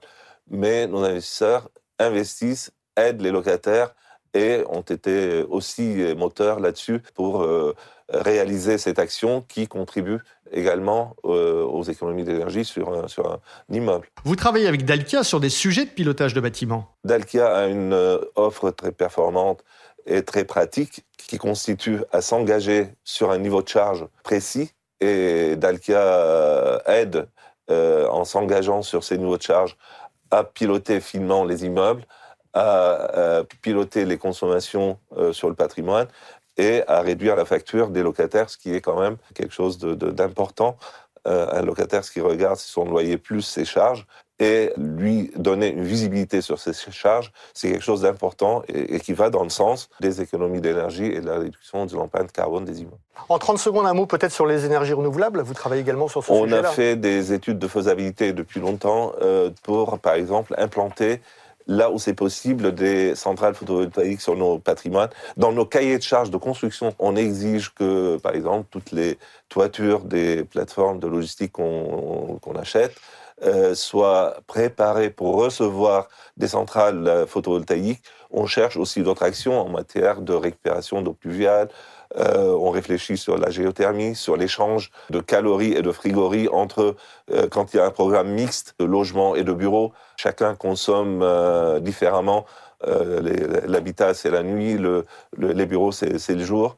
Mais 0.49 0.85
nos 0.85 1.03
investisseurs 1.03 1.69
investissent, 1.97 2.71
aident 2.97 3.21
les 3.21 3.31
locataires 3.31 3.93
et 4.37 4.63
ont 4.69 4.81
été 4.81 5.43
aussi 5.49 6.13
moteurs 6.15 6.59
là-dessus 6.59 7.01
pour 7.15 7.47
réaliser 8.09 8.77
cette 8.77 8.99
action 8.99 9.41
qui 9.41 9.67
contribue 9.67 10.19
également 10.51 11.15
aux 11.23 11.83
économies 11.83 12.23
d'énergie 12.23 12.63
sur 12.63 12.93
un, 12.93 13.07
sur 13.07 13.31
un 13.31 13.39
immeuble. 13.69 14.07
Vous 14.23 14.35
travaillez 14.35 14.67
avec 14.67 14.85
Dalkia 14.85 15.23
sur 15.23 15.39
des 15.39 15.49
sujets 15.49 15.85
de 15.85 15.89
pilotage 15.89 16.33
de 16.33 16.39
bâtiments 16.39 16.95
Dalkia 17.03 17.47
a 17.53 17.67
une 17.67 18.19
offre 18.35 18.71
très 18.71 18.91
performante 18.91 19.63
et 20.05 20.23
très 20.23 20.45
pratique 20.45 21.05
qui 21.17 21.37
constitue 21.37 21.99
à 22.11 22.21
s'engager 22.21 22.89
sur 23.03 23.31
un 23.31 23.39
niveau 23.39 23.61
de 23.61 23.67
charge 23.67 24.05
précis 24.23 24.71
et 25.01 25.55
Dalkia 25.57 26.81
aide 26.85 27.27
en 27.69 28.23
s'engageant 28.23 28.83
sur 28.83 29.03
ces 29.03 29.17
niveaux 29.17 29.37
de 29.37 29.43
charge 29.43 29.77
à 30.31 30.43
piloter 30.43 30.99
finement 30.99 31.45
les 31.45 31.65
immeubles, 31.65 32.03
à, 32.57 33.43
piloter 33.61 34.05
les 34.05 34.17
consommations 34.17 34.97
euh, 35.17 35.33
sur 35.33 35.49
le 35.49 35.55
patrimoine 35.55 36.07
et 36.57 36.83
à 36.87 37.01
réduire 37.01 37.35
la 37.35 37.45
facture 37.45 37.89
des 37.89 38.01
locataires, 38.01 38.49
ce 38.49 38.57
qui 38.57 38.73
est 38.73 38.81
quand 38.81 38.99
même 38.99 39.17
quelque 39.35 39.53
chose 39.53 39.77
d'important. 39.77 40.77
Euh, 41.27 41.47
un 41.51 41.61
locataire, 41.61 42.03
ce 42.03 42.11
qui 42.11 42.21
regarde, 42.21 42.57
c'est 42.57 42.71
son 42.71 42.85
loyer 42.85 43.17
plus 43.17 43.41
ses 43.41 43.65
charges 43.65 44.07
et 44.39 44.71
lui 44.77 45.31
donner 45.35 45.69
une 45.69 45.83
visibilité 45.83 46.41
sur 46.41 46.59
ses 46.59 46.73
charges, 46.73 47.31
c'est 47.53 47.71
quelque 47.71 47.83
chose 47.83 48.01
d'important 48.01 48.61
et, 48.67 48.99
qui 48.99 49.13
va 49.13 49.29
dans 49.29 49.43
le 49.43 49.49
sens 49.49 49.89
des 49.99 50.21
économies 50.21 50.61
d'énergie 50.61 51.05
et 51.05 51.21
de 51.21 51.25
la 51.25 51.39
réduction 51.39 51.85
de 51.85 51.95
l'empreinte 51.95 52.31
carbone 52.31 52.63
des 52.63 52.81
immeubles. 52.81 52.97
En 53.29 53.39
30 53.39 53.57
secondes, 53.57 53.87
un 53.87 53.93
mot 53.93 54.05
peut-être 54.05 54.31
sur 54.31 54.45
les 54.45 54.65
énergies 54.65 54.93
renouvelables. 54.93 55.41
Vous 55.41 55.55
travaillez 55.55 55.81
également 55.81 56.07
sur 56.07 56.23
ce 56.23 56.31
sujet-là 56.33 56.61
On 56.61 56.63
a 56.65 56.67
fait 56.69 56.95
des 56.95 57.33
études 57.33 57.57
de 57.57 57.67
faisabilité 57.67 58.31
depuis 58.31 58.59
longtemps 58.59 59.13
euh, 59.21 59.49
pour, 59.63 59.97
par 59.97 60.13
exemple, 60.13 60.53
implanter 60.57 61.19
là 61.67 61.91
où 61.91 61.99
c'est 61.99 62.13
possible, 62.13 62.73
des 62.73 63.15
centrales 63.15 63.53
photovoltaïques 63.53 64.21
sur 64.21 64.35
nos 64.35 64.57
patrimoines. 64.57 65.09
Dans 65.35 65.51
nos 65.51 65.65
cahiers 65.65 65.97
de 65.97 66.03
charges 66.03 66.31
de 66.31 66.37
construction, 66.37 66.93
on 66.99 67.15
exige 67.15 67.73
que, 67.73 68.17
par 68.17 68.33
exemple, 68.33 68.67
toutes 68.71 68.91
les 68.91 69.17
toitures 69.49 70.01
des 70.01 70.43
plateformes 70.43 70.99
de 70.99 71.07
logistique 71.07 71.51
qu'on 71.51 72.55
achète 72.55 72.95
euh, 73.43 73.75
soient 73.75 74.37
préparées 74.47 75.11
pour 75.11 75.35
recevoir 75.35 76.07
des 76.37 76.47
centrales 76.47 77.07
euh, 77.07 77.27
photovoltaïques. 77.27 78.01
On 78.31 78.47
cherche 78.47 78.77
aussi 78.77 79.03
d'autres 79.03 79.21
actions 79.21 79.61
en 79.61 79.69
matière 79.69 80.21
de 80.21 80.33
récupération 80.33 81.03
d'eau 81.03 81.13
pluviale, 81.13 81.69
euh, 82.15 82.55
on 82.59 82.69
réfléchit 82.69 83.17
sur 83.17 83.37
la 83.37 83.49
géothermie, 83.49 84.15
sur 84.15 84.37
l'échange 84.37 84.91
de 85.09 85.19
calories 85.19 85.73
et 85.73 85.81
de 85.81 85.91
frigories 85.91 86.47
entre 86.49 86.95
euh, 87.31 87.47
quand 87.49 87.73
il 87.73 87.77
y 87.77 87.79
a 87.79 87.85
un 87.85 87.91
programme 87.91 88.29
mixte 88.29 88.75
de 88.79 88.85
logement 88.85 89.35
et 89.35 89.43
de 89.43 89.53
bureaux. 89.53 89.91
Chacun 90.15 90.55
consomme 90.55 91.21
euh, 91.21 91.79
différemment. 91.79 92.45
L'habitat, 92.85 94.13
c'est 94.13 94.29
la 94.29 94.43
nuit, 94.43 94.77
les 95.35 95.65
bureaux, 95.65 95.91
c'est 95.91 96.35
le 96.35 96.45
jour. 96.45 96.77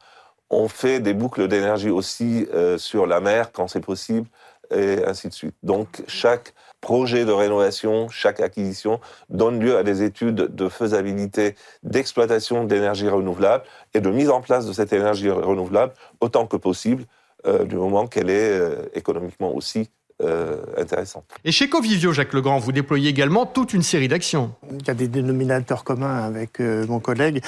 On 0.50 0.70
fait 0.70 1.02
des 1.02 1.14
boucles 1.14 1.50
d'énergie 1.50 1.90
aussi 1.90 2.48
sur 2.78 3.06
la 3.06 3.20
mer 3.20 3.52
quand 3.52 3.68
c'est 3.68 3.82
possible 3.82 4.26
et 4.72 5.04
ainsi 5.06 5.28
de 5.28 5.34
suite. 5.34 5.56
Donc 5.62 6.04
chaque 6.08 6.54
projet 6.82 7.26
de 7.26 7.32
rénovation, 7.32 8.10
chaque 8.10 8.40
acquisition 8.40 9.00
donne 9.30 9.60
lieu 9.60 9.78
à 9.78 9.84
des 9.84 10.04
études 10.04 10.36
de 10.36 10.70
faisabilité 10.70 11.56
d'exploitation 11.84 12.64
d'énergie 12.64 13.10
renouvelable 13.10 13.64
et 13.94 14.02
de 14.02 14.10
mise 14.10 14.30
en 14.30 14.42
place 14.42 14.66
de 14.66 14.74
cette 14.74 14.94
énergie 14.94 15.30
renouvelable 15.30 15.94
autant 16.22 16.48
que 16.48 16.58
possible 16.58 17.06
euh, 17.46 17.66
du 17.66 17.76
moment 17.76 18.08
qu'elle 18.08 18.30
est 18.30 18.52
euh, 18.52 18.90
économiquement 18.94 19.54
aussi 19.56 19.90
euh, 20.22 20.58
intéressant. 20.76 21.24
Et 21.46 21.54
chez 21.54 21.70
Covivio, 21.70 22.12
Jacques 22.12 22.34
Legrand, 22.34 22.58
vous 22.58 22.74
déployez 22.74 23.10
également 23.10 23.46
toute 23.46 23.74
une 23.74 23.84
série 23.84 24.10
d'actions. 24.10 24.54
Il 24.70 24.86
y 24.86 24.92
a 24.92 24.94
des 24.94 25.08
dénominateurs 25.08 25.86
communs 25.86 26.18
avec 26.18 26.60
euh, 26.60 26.86
mon 26.88 27.00
collègue. 27.00 27.42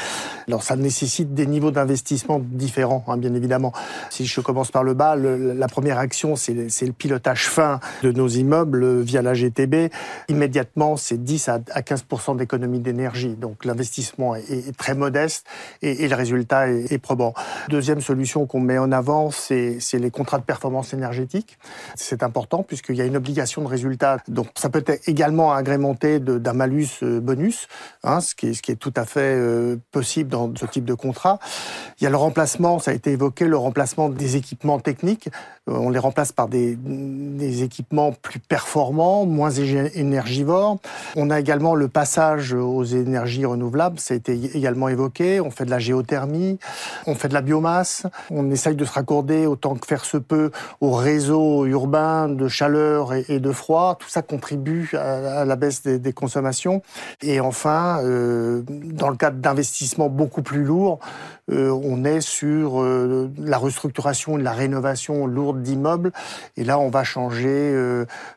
Alors 0.48 0.64
ça 0.64 0.78
nécessite 0.78 1.34
des 1.34 1.48
niveaux 1.48 1.72
d'investissement 1.72 2.40
différents, 2.42 3.04
hein, 3.10 3.18
bien 3.18 3.34
évidemment. 3.34 3.74
Si 4.10 4.26
je 4.26 4.40
commence 4.40 4.72
par 4.72 4.86
le 4.86 4.94
bas, 4.94 5.18
la 5.18 5.68
première 5.68 5.98
action, 5.98 6.38
c'est 6.38 6.54
le 6.54 6.94
pilotage 6.94 7.50
fin 7.50 7.82
de 8.04 8.12
nos 8.14 8.30
immeubles 8.30 9.02
via 9.02 9.22
la 9.22 9.34
GTB. 9.34 9.92
Immédiatement, 10.30 10.96
c'est 10.96 11.22
10 11.22 11.50
à 11.50 11.82
15 11.82 12.06
d'économie 12.38 12.80
d'énergie. 12.80 13.36
Donc 13.36 13.66
l'investissement 13.66 14.34
est, 14.36 14.78
très 14.78 14.96
modeste 14.96 15.46
et, 15.82 16.08
le 16.08 16.16
résultat 16.16 16.70
est, 16.70 16.94
est 16.94 17.00
probant. 17.00 17.34
Deuxième 17.68 18.00
solution 18.00 18.46
qu'on 18.46 18.62
met 18.62 18.78
en 18.78 18.94
avant, 18.94 19.30
c'est 19.30 19.80
les 19.94 20.12
contrats 20.12 20.40
de 20.40 20.46
performance 20.46 20.94
énergétique. 20.94 21.58
C'est 21.96 22.24
important 22.24 22.61
puisqu'il 22.64 22.96
y 22.96 23.02
a 23.02 23.06
une 23.06 23.18
obligation 23.18 23.62
de 23.62 23.68
résultat. 23.68 24.18
Donc 24.28 24.48
ça 24.56 24.70
peut 24.70 24.84
être 24.86 25.08
également 25.08 25.54
agrémenté 25.54 26.20
d'un 26.20 26.54
malus 26.54 26.88
euh, 27.04 27.20
bonus, 27.20 27.68
hein, 28.04 28.22
ce, 28.22 28.36
qui 28.36 28.48
est, 28.48 28.76
tout 28.76 28.94
à 28.96 29.06
fait 29.06 29.36
euh, 29.36 29.78
possible 29.92 30.30
dans 30.30 30.54
ce 30.56 30.66
type 30.66 30.86
de 30.86 30.94
contrat. 30.94 31.40
Il 32.00 32.04
y 32.04 32.08
a 32.08 32.10
le 32.10 32.18
remplacement, 32.18 32.80
ça 32.80 32.92
a 32.92 32.94
été 32.94 33.12
évoqué, 33.12 33.46
le 33.46 33.58
remplacement 33.58 34.10
des 34.10 34.36
équipements 34.36 34.80
techniques. 34.80 35.30
Euh, 35.70 35.74
on 35.74 35.92
les 35.92 36.00
remplace 36.00 36.32
par 36.32 36.48
des, 36.48 36.78
équipements 37.64 38.14
plus 38.14 38.40
performants, 38.40 39.26
moins 39.26 39.52
énergivores. 39.52 40.78
On 41.16 41.30
a 41.30 41.40
également 41.40 41.76
le 41.76 41.88
passage 41.88 42.54
aux 42.54 42.84
énergies 42.84 43.46
renouvelables, 43.46 44.00
ça 44.00 44.14
a 44.14 44.18
été 44.18 44.34
également 44.56 44.88
évoqué. 44.88 45.40
On 45.40 45.52
fait 45.52 45.66
de 45.66 45.70
la 45.70 45.80
géothermie, 45.80 46.58
on 47.06 47.14
fait 47.14 47.28
de 47.28 47.34
la 47.34 47.42
biomasse. 47.42 48.08
On 48.30 48.50
essaye 48.50 48.76
de 48.76 48.86
se 48.86 48.92
raccorder 48.92 49.46
autant 49.46 49.76
que 49.76 49.86
faire 49.86 50.06
se 50.06 50.18
peut 50.18 50.52
au 50.80 50.92
réseau 50.92 51.66
urbain 51.66 52.30
de 52.30 52.48
chaleur 52.48 53.14
et, 53.14 53.40
de 53.40 53.52
froid. 53.52 53.98
Tout 54.00 54.10
ça 54.10 54.22
contribue 54.22 54.92
à, 54.94 55.46
la 55.46 55.56
baisse 55.56 55.84
des, 55.84 56.14
consommations. 56.14 56.82
Et 57.22 57.40
enfin, 57.40 58.00
euh, 58.04 58.64
dans 58.68 59.10
le 59.10 59.18
cadre 59.18 59.38
d'investissements 59.38 60.10
beaucoup 60.10 60.42
plus 60.42 60.64
lourds, 60.64 61.00
euh, 61.52 61.70
on 61.70 62.06
est 62.06 62.22
sur 62.22 62.84
la 63.38 63.58
restructuration 63.58 64.38
et 64.38 64.42
la 64.42 64.54
rénovation 64.54 65.28
lourde 65.28 65.51
d'immeubles. 65.60 66.12
Et 66.58 66.64
là, 66.64 66.80
on 66.80 66.90
va 66.90 67.04
changer 67.04 67.76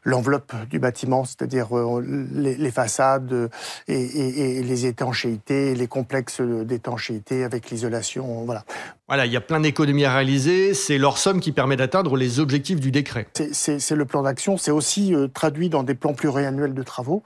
l'enveloppe 0.02 0.52
du 0.70 0.78
bâtiment, 0.78 1.24
c'est-à-dire 1.24 1.68
les, 2.02 2.70
façades 2.70 3.50
et, 3.88 4.58
et, 4.58 4.62
les 4.62 4.86
étanchéités, 4.86 5.74
les 5.74 5.86
complexes 5.86 6.40
d'étanchéité 6.40 7.44
avec 7.44 7.70
l'isolation. 7.70 8.44
Voilà. 8.44 8.64
Voilà, 9.06 9.26
il 9.26 9.32
y 9.32 9.36
a 9.36 9.42
plein 9.42 9.60
d'économies 9.60 10.06
à 10.06 10.14
réaliser. 10.14 10.72
C'est 10.72 10.96
leur 10.96 11.18
somme 11.18 11.40
qui 11.40 11.52
permet 11.52 11.76
d'atteindre 11.76 12.16
les 12.16 12.40
objectifs 12.40 12.80
du 12.80 12.90
décret. 12.90 13.26
C'est 13.52 13.90
le 13.90 14.04
plan 14.06 14.22
d'action. 14.22 14.56
C'est 14.56 14.70
aussi 14.70 15.14
euh, 15.14 15.28
traduit 15.28 15.68
dans 15.68 15.82
des 15.82 15.94
plans 15.94 16.14
pluriannuels 16.14 16.72
de 16.72 16.82
travaux. 16.82 17.22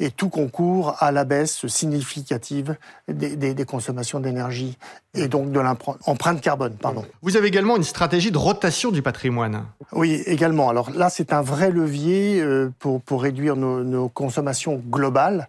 Et 0.00 0.10
tout 0.10 0.28
concourt 0.28 0.96
à 0.98 1.12
la 1.12 1.24
baisse 1.24 1.68
significative 1.68 2.76
des, 3.06 3.36
des 3.36 3.64
consommations 3.64 4.18
d'énergie 4.18 4.76
et 5.14 5.28
donc 5.28 5.52
de 5.52 5.60
l'empreinte 5.60 6.40
carbone. 6.40 6.74
Pardon. 6.80 7.04
Vous 7.22 7.36
avez 7.36 7.46
également 7.46 7.76
une 7.76 7.84
stratégie 7.84 8.32
de 8.32 8.38
rotation 8.38 8.90
du 8.90 9.02
patrimoine. 9.02 9.64
Oui, 9.92 10.22
également. 10.26 10.68
Alors 10.68 10.90
là, 10.90 11.10
c'est 11.10 11.32
un 11.32 11.42
vrai 11.42 11.70
levier 11.70 12.40
euh, 12.40 12.72
pour, 12.80 13.00
pour 13.00 13.22
réduire 13.22 13.54
nos, 13.54 13.84
nos 13.84 14.08
consommations 14.08 14.80
globales, 14.90 15.48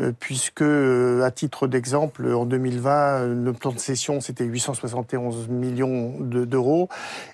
euh, 0.00 0.12
puisque, 0.18 0.62
à 0.62 1.30
titre 1.30 1.68
d'exemple, 1.68 2.32
en 2.32 2.46
2020, 2.46 3.26
le 3.26 3.52
plan 3.52 3.72
de 3.72 3.78
cession, 3.78 4.20
c'était 4.20 4.44
871 4.44 5.19
11 5.20 5.48
millions 5.48 6.16
d'euros. 6.20 6.88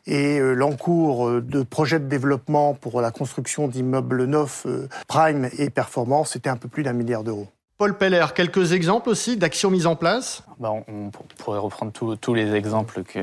et 0.07 0.39
euh, 0.39 0.55
l'encours 0.55 1.29
euh, 1.29 1.41
de 1.41 1.63
projets 1.63 1.99
de 1.99 2.07
développement 2.07 2.75
pour 2.75 3.01
la 3.01 3.11
construction 3.11 3.69
d'immeubles 3.69 4.25
neufs 4.25 4.67
euh, 4.67 4.89
prime 5.09 5.49
et 5.59 5.71
performance, 5.71 6.33
c'était 6.33 6.51
un 6.51 6.57
peu 6.57 6.69
plus 6.69 6.83
d'un 6.83 6.93
milliard 6.93 7.25
d'euros. 7.25 7.49
Paul 7.79 7.99
Peller, 7.99 8.25
quelques 8.35 8.73
exemples 8.73 9.11
aussi 9.11 9.37
d'actions 9.37 9.71
mises 9.71 9.87
en 9.87 9.97
place? 9.97 10.43
Bah, 10.59 10.73
on, 10.73 11.11
pourrait 11.37 11.59
reprendre 11.59 11.93
tous 11.93 12.33
les 12.33 12.55
exemples 12.55 13.03
que, 13.03 13.21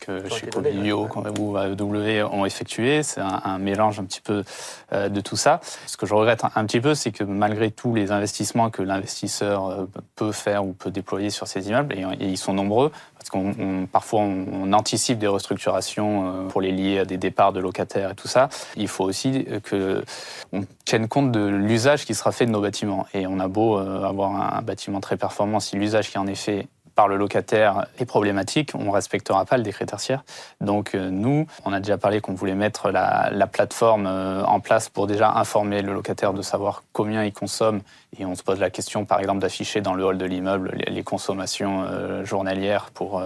que 0.00 0.26
chez 0.30 0.46
Covivio 0.46 1.06
ou 1.38 1.58
AEW 1.58 2.24
ont 2.32 2.46
effectués. 2.46 3.02
C'est 3.02 3.20
un, 3.20 3.58
mélange 3.58 4.00
un 4.00 4.04
petit 4.04 4.22
peu 4.22 4.44
de 4.92 5.20
tout 5.20 5.36
ça. 5.36 5.60
Ce 5.86 5.98
que 5.98 6.06
je 6.06 6.14
regrette 6.14 6.42
un, 6.54 6.64
petit 6.64 6.80
peu, 6.80 6.94
c'est 6.94 7.12
que 7.12 7.22
malgré 7.22 7.70
tous 7.70 7.94
les 7.94 8.12
investissements 8.12 8.70
que 8.70 8.80
l'investisseur 8.80 9.86
peut 10.16 10.32
faire 10.32 10.64
ou 10.64 10.72
peut 10.72 10.90
déployer 10.90 11.28
sur 11.28 11.46
ces 11.46 11.68
immeubles, 11.68 11.94
et 11.94 12.26
ils 12.26 12.38
sont 12.38 12.54
nombreux, 12.54 12.92
parce 13.22 13.30
qu'on 13.30 13.86
parfois 13.86 14.20
on, 14.20 14.72
anticipe 14.72 15.18
des 15.18 15.26
restructurations 15.26 16.26
euh, 16.26 16.48
pour 16.48 16.60
les 16.60 16.72
lier 16.72 16.98
à 17.00 17.04
des 17.04 17.18
départs 17.18 17.52
de 17.52 17.60
locataires 17.60 18.10
et 18.10 18.14
tout 18.14 18.28
ça. 18.28 18.48
Il 18.76 18.88
faut 18.88 19.04
aussi 19.04 19.46
que 19.62 20.04
on 20.52 20.64
tienne 20.84 21.08
compte 21.08 21.30
de 21.30 21.46
l'usage 21.46 22.04
qui 22.04 22.14
sera 22.14 22.32
fait 22.32 22.46
de 22.46 22.50
nos 22.50 22.60
bâtiments. 22.60 23.06
Et 23.14 23.26
on 23.26 23.38
a 23.38 23.48
beau 23.48 23.78
euh, 23.78 24.04
avoir 24.04 24.56
un 24.56 24.62
bâtiment 24.62 25.00
très 25.00 25.16
performant, 25.16 25.60
si 25.60 25.76
l'usage 25.76 26.10
qui 26.10 26.18
en 26.18 26.26
est 26.26 26.34
fait 26.34 26.66
par 26.94 27.08
le 27.08 27.16
locataire 27.16 27.86
est 27.98 28.04
problématique, 28.04 28.72
on 28.74 28.84
ne 28.84 28.90
respectera 28.90 29.44
pas 29.44 29.56
le 29.56 29.62
décret 29.62 29.86
tertiaire. 29.86 30.24
Donc 30.60 30.94
euh, 30.94 31.10
nous, 31.10 31.46
on 31.64 31.72
a 31.72 31.80
déjà 31.80 31.98
parlé 31.98 32.20
qu'on 32.20 32.34
voulait 32.34 32.54
mettre 32.54 32.90
la, 32.90 33.46
plateforme 33.46 34.06
euh, 34.06 34.44
en 34.44 34.60
place 34.60 34.88
pour 34.88 35.06
déjà 35.06 35.32
informer 35.32 35.82
le 35.82 35.92
locataire 35.92 36.32
de 36.32 36.42
savoir 36.42 36.84
combien 36.92 37.24
il 37.24 37.32
consomme. 37.32 37.80
Et 38.18 38.26
on 38.26 38.34
se 38.34 38.42
pose 38.42 38.60
la 38.60 38.70
question, 38.70 39.04
par 39.04 39.20
exemple, 39.20 39.40
d'afficher 39.40 39.80
dans 39.80 39.94
le 39.94 40.04
hall 40.04 40.18
de 40.18 40.26
l'immeuble 40.26 40.76
les, 40.86 41.02
consommations 41.02 41.84
euh, 41.84 42.24
journalières 42.24 42.90
pour 42.92 43.22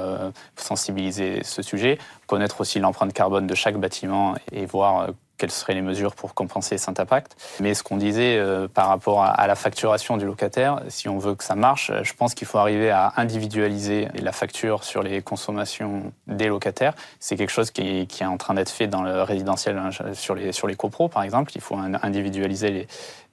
sensibiliser 0.56 1.42
ce 1.42 1.62
sujet. 1.62 1.98
Connaître 2.26 2.60
aussi 2.60 2.78
l'empreinte 2.78 3.12
carbone 3.12 3.46
de 3.46 3.54
chaque 3.54 3.76
bâtiment 3.76 4.34
et 4.52 4.66
voir 4.66 5.08
quelles 5.36 5.50
seraient 5.50 5.74
les 5.74 5.82
mesures 5.82 6.14
pour 6.14 6.34
compenser 6.34 6.78
cet 6.78 7.00
impact. 7.00 7.36
Mais 7.60 7.74
ce 7.74 7.82
qu'on 7.82 7.96
disait 7.96 8.36
euh, 8.38 8.68
par 8.68 8.88
rapport 8.88 9.22
à, 9.22 9.46
la 9.46 9.54
facturation 9.54 10.16
du 10.16 10.26
locataire, 10.26 10.80
si 10.88 11.08
on 11.08 11.18
veut 11.18 11.34
que 11.34 11.44
ça 11.44 11.54
marche, 11.54 11.92
je 12.02 12.12
pense 12.14 12.34
qu'il 12.34 12.46
faut 12.46 12.58
arriver 12.58 12.90
à 12.90 13.12
individualiser 13.16 14.08
la 14.14 14.32
facture 14.32 14.84
sur 14.84 15.02
les 15.02 15.22
consommations 15.22 16.12
des 16.26 16.48
locataires. 16.48 16.94
C'est 17.20 17.36
quelque 17.36 17.50
chose 17.50 17.70
qui 17.70 18.06
est, 18.08 18.24
en 18.24 18.36
train 18.36 18.54
d'être 18.54 18.70
fait 18.70 18.86
dans 18.86 19.02
le 19.02 19.22
résidentiel 19.22 19.78
hein, 19.78 19.90
sur 20.14 20.34
les, 20.34 20.52
sur 20.52 20.66
les 20.66 20.74
copros, 20.74 21.08
par 21.08 21.22
exemple. 21.22 21.52
Il 21.54 21.60
faut 21.60 21.76
individualiser 22.02 22.70
les, 22.70 22.86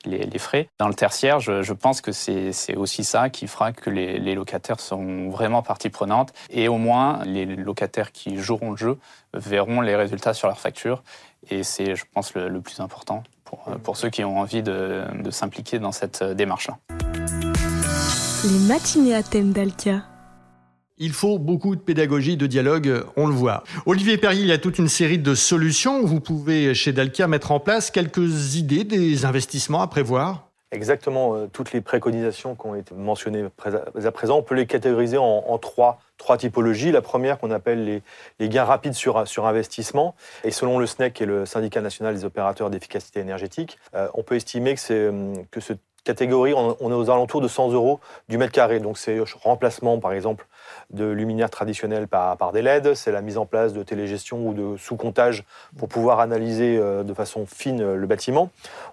les, 0.05 0.39
frais. 0.39 0.69
Dans 0.79 0.87
le 0.87 0.93
tertiaire, 0.93 1.39
je, 1.39 1.73
pense 1.73 2.01
que 2.01 2.11
c'est 2.11 2.75
aussi 2.75 3.03
ça 3.03 3.29
qui 3.29 3.47
fera 3.47 3.71
que 3.71 3.89
les, 3.89 4.35
locataires 4.35 4.79
seront 4.79 5.29
vraiment 5.29 5.61
partie 5.61 5.89
prenante 5.89 6.33
et 6.49 6.67
au 6.67 6.77
moins 6.77 7.23
les 7.25 7.45
locataires 7.45 8.11
qui 8.11 8.37
joueront 8.37 8.71
le 8.71 8.77
jeu 8.77 8.97
verront 9.33 9.81
les 9.81 9.95
résultats 9.95 10.33
sur 10.33 10.47
leur 10.47 10.59
facture 10.59 11.03
et 11.49 11.63
c'est, 11.63 11.95
je 11.95 12.03
pense, 12.13 12.33
le, 12.33 12.61
plus 12.61 12.79
important 12.79 13.23
pour, 13.43 13.63
pour, 13.83 13.97
ceux 13.97 14.09
qui 14.09 14.23
ont 14.23 14.39
envie 14.39 14.63
de, 14.63 15.03
de 15.21 15.31
s'impliquer 15.31 15.79
dans 15.79 15.91
cette 15.91 16.23
démarche-là. 16.23 16.77
Les 18.43 18.67
matinées 18.67 19.15
à 19.15 19.23
thème 19.23 19.51
d'Alkia. 19.51 20.03
Il 20.97 21.11
faut 21.11 21.39
beaucoup 21.39 21.75
de 21.75 21.81
pédagogie, 21.81 22.37
de 22.37 22.45
dialogue, 22.45 23.03
on 23.17 23.27
le 23.27 23.33
voit. 23.33 23.63
Olivier 23.85 24.17
Perrier, 24.17 24.43
il 24.43 24.47
y 24.47 24.51
a 24.51 24.57
toute 24.57 24.77
une 24.77 24.87
série 24.87 25.17
de 25.17 25.33
solutions. 25.33 26.05
Vous 26.05 26.19
pouvez, 26.19 26.75
chez 26.75 26.93
Dalkia, 26.93 27.27
mettre 27.27 27.51
en 27.51 27.59
place 27.59 27.89
quelques 27.89 28.55
idées 28.55 28.83
des 28.83 29.25
investissements 29.25 29.81
à 29.81 29.87
prévoir 29.87 30.52
Exactement. 30.73 31.35
Euh, 31.35 31.47
toutes 31.51 31.71
les 31.71 31.81
préconisations 31.81 32.55
qui 32.55 32.65
ont 32.65 32.75
été 32.75 32.95
mentionnées 32.95 33.45
à 33.45 34.11
présent, 34.11 34.37
on 34.37 34.43
peut 34.43 34.55
les 34.55 34.65
catégoriser 34.65 35.17
en, 35.17 35.57
trois, 35.59 35.99
typologies. 36.37 36.91
La 36.91 37.01
première 37.01 37.37
qu'on 37.37 37.51
appelle 37.51 38.01
les, 38.39 38.49
gains 38.49 38.63
rapides 38.63 38.93
sur, 38.93 39.17
investissement. 39.45 40.15
Et 40.43 40.51
selon 40.51 40.79
le 40.79 40.87
SNEC, 40.87 41.21
est 41.21 41.25
le 41.25 41.45
syndicat 41.45 41.81
national 41.81 42.15
des 42.15 42.25
opérateurs 42.25 42.69
d'efficacité 42.69 43.19
énergétique, 43.19 43.77
euh, 43.93 44.07
on 44.15 44.23
peut 44.23 44.35
estimer 44.35 44.75
que, 44.75 45.09
hum, 45.09 45.45
que 45.51 45.59
ce 45.59 45.73
catégorie, 46.03 46.53
on, 46.53 46.89
est 46.89 46.93
aux 46.93 47.09
alentours 47.09 47.41
de 47.41 47.47
100 47.47 47.71
euros 47.71 47.99
du 48.27 48.37
mètre 48.37 48.51
carré. 48.51 48.79
Donc 48.79 48.97
c'est 48.97 49.19
remplacement, 49.43 49.99
par 49.99 50.13
exemple, 50.13 50.47
de 50.91 51.05
luminaires 51.05 51.49
traditionnels 51.49 52.07
par, 52.07 52.37
par 52.37 52.51
des 52.51 52.61
LED, 52.61 52.93
c'est 52.95 53.11
la 53.11 53.21
mise 53.21 53.37
en 53.37 53.45
place 53.45 53.73
de 53.73 53.83
télégestion 53.83 54.47
ou 54.47 54.53
de 54.53 54.77
sous-comptage 54.77 55.43
pour 55.77 55.87
pouvoir 55.87 56.19
analyser 56.19 56.77
euh, 56.77 57.03
de 57.03 57.13
façon 57.13 57.45
fine 57.45 57.81
euh, 57.81 57.95
le 57.95 58.07
bâtiment. 58.07 58.49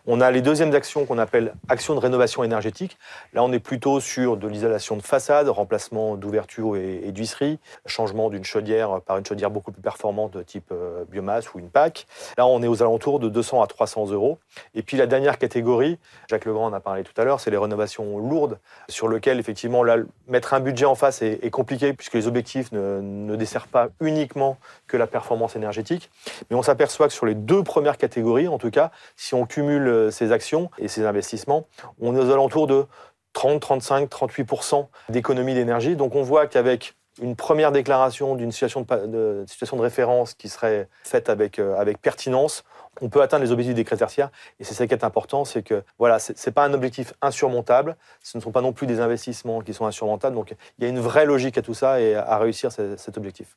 On 0.06 0.20
a 0.20 0.30
les 0.30 0.42
deuxièmes 0.42 0.74
actions 0.74 1.04
qu'on 1.06 1.18
appelle 1.18 1.54
actions 1.68 1.94
de 1.94 2.00
rénovation 2.00 2.44
énergétique. 2.44 2.98
Là, 3.32 3.42
on 3.42 3.52
est 3.52 3.58
plutôt 3.58 4.00
sur 4.00 4.36
de 4.36 4.48
l'isolation 4.48 4.96
de 4.96 5.02
façade, 5.02 5.48
remplacement 5.48 6.16
d'ouverture 6.16 6.76
et, 6.76 7.00
et 7.04 7.12
d'huisserie, 7.12 7.58
changement 7.86 8.30
d'une 8.30 8.44
chaudière 8.44 9.00
par 9.00 9.18
une 9.18 9.26
chaudière 9.26 9.50
beaucoup 9.50 9.72
plus 9.72 9.82
performante 9.82 10.32
de 10.32 10.42
type 10.42 10.70
euh, 10.72 11.04
biomasse 11.10 11.52
ou 11.54 11.58
une 11.58 11.70
PAC. 11.70 12.06
Là, 12.36 12.46
on 12.46 12.62
est 12.62 12.68
aux 12.68 12.82
alentours 12.82 13.20
de 13.20 13.28
200 13.28 13.62
à 13.62 13.66
300 13.66 14.10
euros. 14.10 14.38
Et 14.74 14.82
puis 14.82 14.96
la 14.96 15.06
dernière 15.06 15.38
catégorie, 15.38 15.98
Jacques 16.28 16.44
Legrand 16.44 16.66
en 16.66 16.72
a 16.72 16.80
parlé 16.80 17.02
tout 17.02 17.18
à 17.20 17.24
l'heure, 17.24 17.40
c'est 17.40 17.50
les 17.50 17.56
rénovations 17.56 18.18
lourdes, 18.18 18.58
sur 18.88 19.08
lesquelles 19.08 19.38
effectivement 19.38 19.82
mettre 20.28 20.54
un 20.54 20.60
budget 20.60 20.86
en 20.86 20.94
face 20.94 21.22
est, 21.22 21.40
est 21.42 21.50
compliqué 21.60 21.92
puisque 21.92 22.14
les 22.14 22.26
objectifs 22.26 22.72
ne, 22.72 23.36
desservent 23.36 23.68
pas 23.68 23.88
uniquement 24.00 24.56
que 24.86 24.96
la 24.96 25.06
performance 25.06 25.56
énergétique. 25.56 26.10
Mais 26.48 26.56
on 26.56 26.62
s'aperçoit 26.62 27.06
que 27.06 27.12
sur 27.12 27.26
les 27.26 27.34
deux 27.34 27.62
premières 27.62 27.98
catégories, 27.98 28.48
en 28.48 28.56
tout 28.56 28.70
cas, 28.70 28.90
si 29.14 29.34
on 29.34 29.44
cumule 29.44 29.86
euh, 29.86 30.10
ces 30.10 30.32
actions 30.32 30.70
et 30.78 30.88
ces 30.88 31.04
investissements, 31.04 31.66
on 32.00 32.16
est 32.16 32.18
aux 32.18 32.30
alentours 32.30 32.66
de 32.66 32.86
30, 33.34 33.60
35, 33.60 34.10
38% 34.10 34.86
d'économie 35.10 35.52
d'énergie. 35.52 35.96
Donc 35.96 36.14
on 36.14 36.22
voit 36.22 36.46
qu'avec 36.46 36.94
une 37.20 37.36
première 37.36 37.72
déclaration 37.72 38.34
d'une 38.34 38.52
situation 38.52 38.82
de, 38.82 39.44
situation 39.46 39.76
de 39.76 39.82
référence 39.82 40.34
qui 40.34 40.48
serait 40.48 40.88
faite 41.02 41.28
avec, 41.28 41.58
euh, 41.58 41.76
avec 41.76 42.00
pertinence, 42.00 42.64
on 43.00 43.08
peut 43.08 43.22
atteindre 43.22 43.44
les 43.44 43.52
objectifs 43.52 43.74
des 43.74 43.84
critères 43.84 44.08
tertiaires. 44.08 44.30
Et 44.58 44.64
c'est 44.64 44.74
ça 44.74 44.86
qui 44.86 44.94
est 44.94 45.04
important, 45.04 45.44
c'est 45.44 45.62
que 45.62 45.82
voilà, 45.98 46.18
c'est 46.18 46.52
pas 46.52 46.64
un 46.64 46.72
objectif 46.72 47.12
insurmontable. 47.22 47.96
Ce 48.22 48.36
ne 48.36 48.42
sont 48.42 48.52
pas 48.52 48.62
non 48.62 48.72
plus 48.72 48.86
des 48.86 49.00
investissements 49.00 49.60
qui 49.60 49.74
sont 49.74 49.86
insurmontables. 49.86 50.34
Donc 50.34 50.54
il 50.78 50.84
y 50.84 50.86
a 50.86 50.90
une 50.90 51.00
vraie 51.00 51.26
logique 51.26 51.58
à 51.58 51.62
tout 51.62 51.74
ça 51.74 52.00
et 52.00 52.14
à 52.14 52.38
réussir 52.38 52.72
cet 52.72 53.16
objectif. 53.16 53.56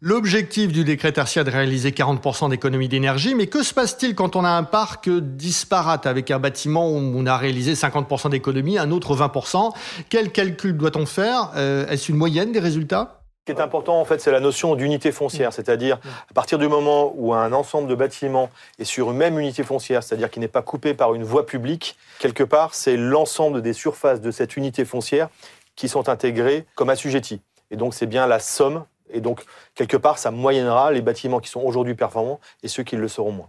L'objectif 0.00 0.70
du 0.70 0.84
décret 0.84 1.10
tertiaire 1.10 1.42
est 1.42 1.50
de 1.50 1.50
réaliser 1.50 1.90
40% 1.90 2.50
d'économie 2.50 2.86
d'énergie, 2.86 3.34
mais 3.34 3.48
que 3.48 3.64
se 3.64 3.74
passe-t-il 3.74 4.14
quand 4.14 4.36
on 4.36 4.44
a 4.44 4.48
un 4.48 4.62
parc 4.62 5.10
disparate 5.10 6.06
avec 6.06 6.30
un 6.30 6.38
bâtiment 6.38 6.88
où 6.88 6.94
on 6.94 7.26
a 7.26 7.36
réalisé 7.36 7.74
50% 7.74 8.30
d'économie, 8.30 8.78
un 8.78 8.92
autre 8.92 9.16
20% 9.16 9.72
Quel 10.08 10.30
calcul 10.30 10.76
doit-on 10.76 11.04
faire? 11.04 11.50
Euh, 11.56 11.88
Est-ce 11.88 12.12
une 12.12 12.16
moyenne 12.16 12.52
des 12.52 12.60
résultats? 12.60 13.22
Ce 13.40 13.52
qui 13.52 13.58
est 13.58 13.60
important, 13.60 14.00
en 14.00 14.04
fait, 14.04 14.20
c'est 14.20 14.30
la 14.30 14.38
notion 14.38 14.76
d'unité 14.76 15.10
foncière, 15.10 15.52
c'est-à-dire 15.52 15.98
à 16.30 16.32
partir 16.32 16.60
du 16.60 16.68
moment 16.68 17.12
où 17.16 17.34
un 17.34 17.52
ensemble 17.52 17.88
de 17.88 17.96
bâtiments 17.96 18.50
est 18.78 18.84
sur 18.84 19.10
une 19.10 19.16
même 19.16 19.36
unité 19.36 19.64
foncière, 19.64 20.04
c'est-à-dire 20.04 20.30
qu'il 20.30 20.42
n'est 20.42 20.46
pas 20.46 20.62
coupé 20.62 20.94
par 20.94 21.14
une 21.14 21.24
voie 21.24 21.44
publique, 21.44 21.96
quelque 22.20 22.44
part, 22.44 22.72
c'est 22.72 22.96
l'ensemble 22.96 23.62
des 23.62 23.72
surfaces 23.72 24.20
de 24.20 24.30
cette 24.30 24.56
unité 24.56 24.84
foncière 24.84 25.28
qui 25.74 25.88
sont 25.88 26.08
intégrées 26.08 26.66
comme 26.76 26.88
assujetties. 26.88 27.40
Et 27.72 27.76
donc, 27.76 27.94
c'est 27.94 28.06
bien 28.06 28.28
la 28.28 28.38
somme, 28.38 28.84
et 29.10 29.20
donc, 29.20 29.44
quelque 29.74 29.96
part, 29.96 30.18
ça 30.18 30.30
moyennera 30.30 30.92
les 30.92 31.02
bâtiments 31.02 31.40
qui 31.40 31.50
sont 31.50 31.60
aujourd'hui 31.60 31.94
performants 31.94 32.40
et 32.62 32.68
ceux 32.68 32.82
qui 32.82 32.96
le 32.96 33.08
seront 33.08 33.32
moins. 33.32 33.48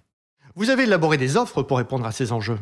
Vous 0.56 0.70
avez 0.70 0.84
élaboré 0.84 1.18
des 1.18 1.38
offres 1.38 1.62
pour 1.62 1.78
répondre 1.78 2.06
à 2.06 2.12
ces 2.12 2.32
enjeux 2.32 2.60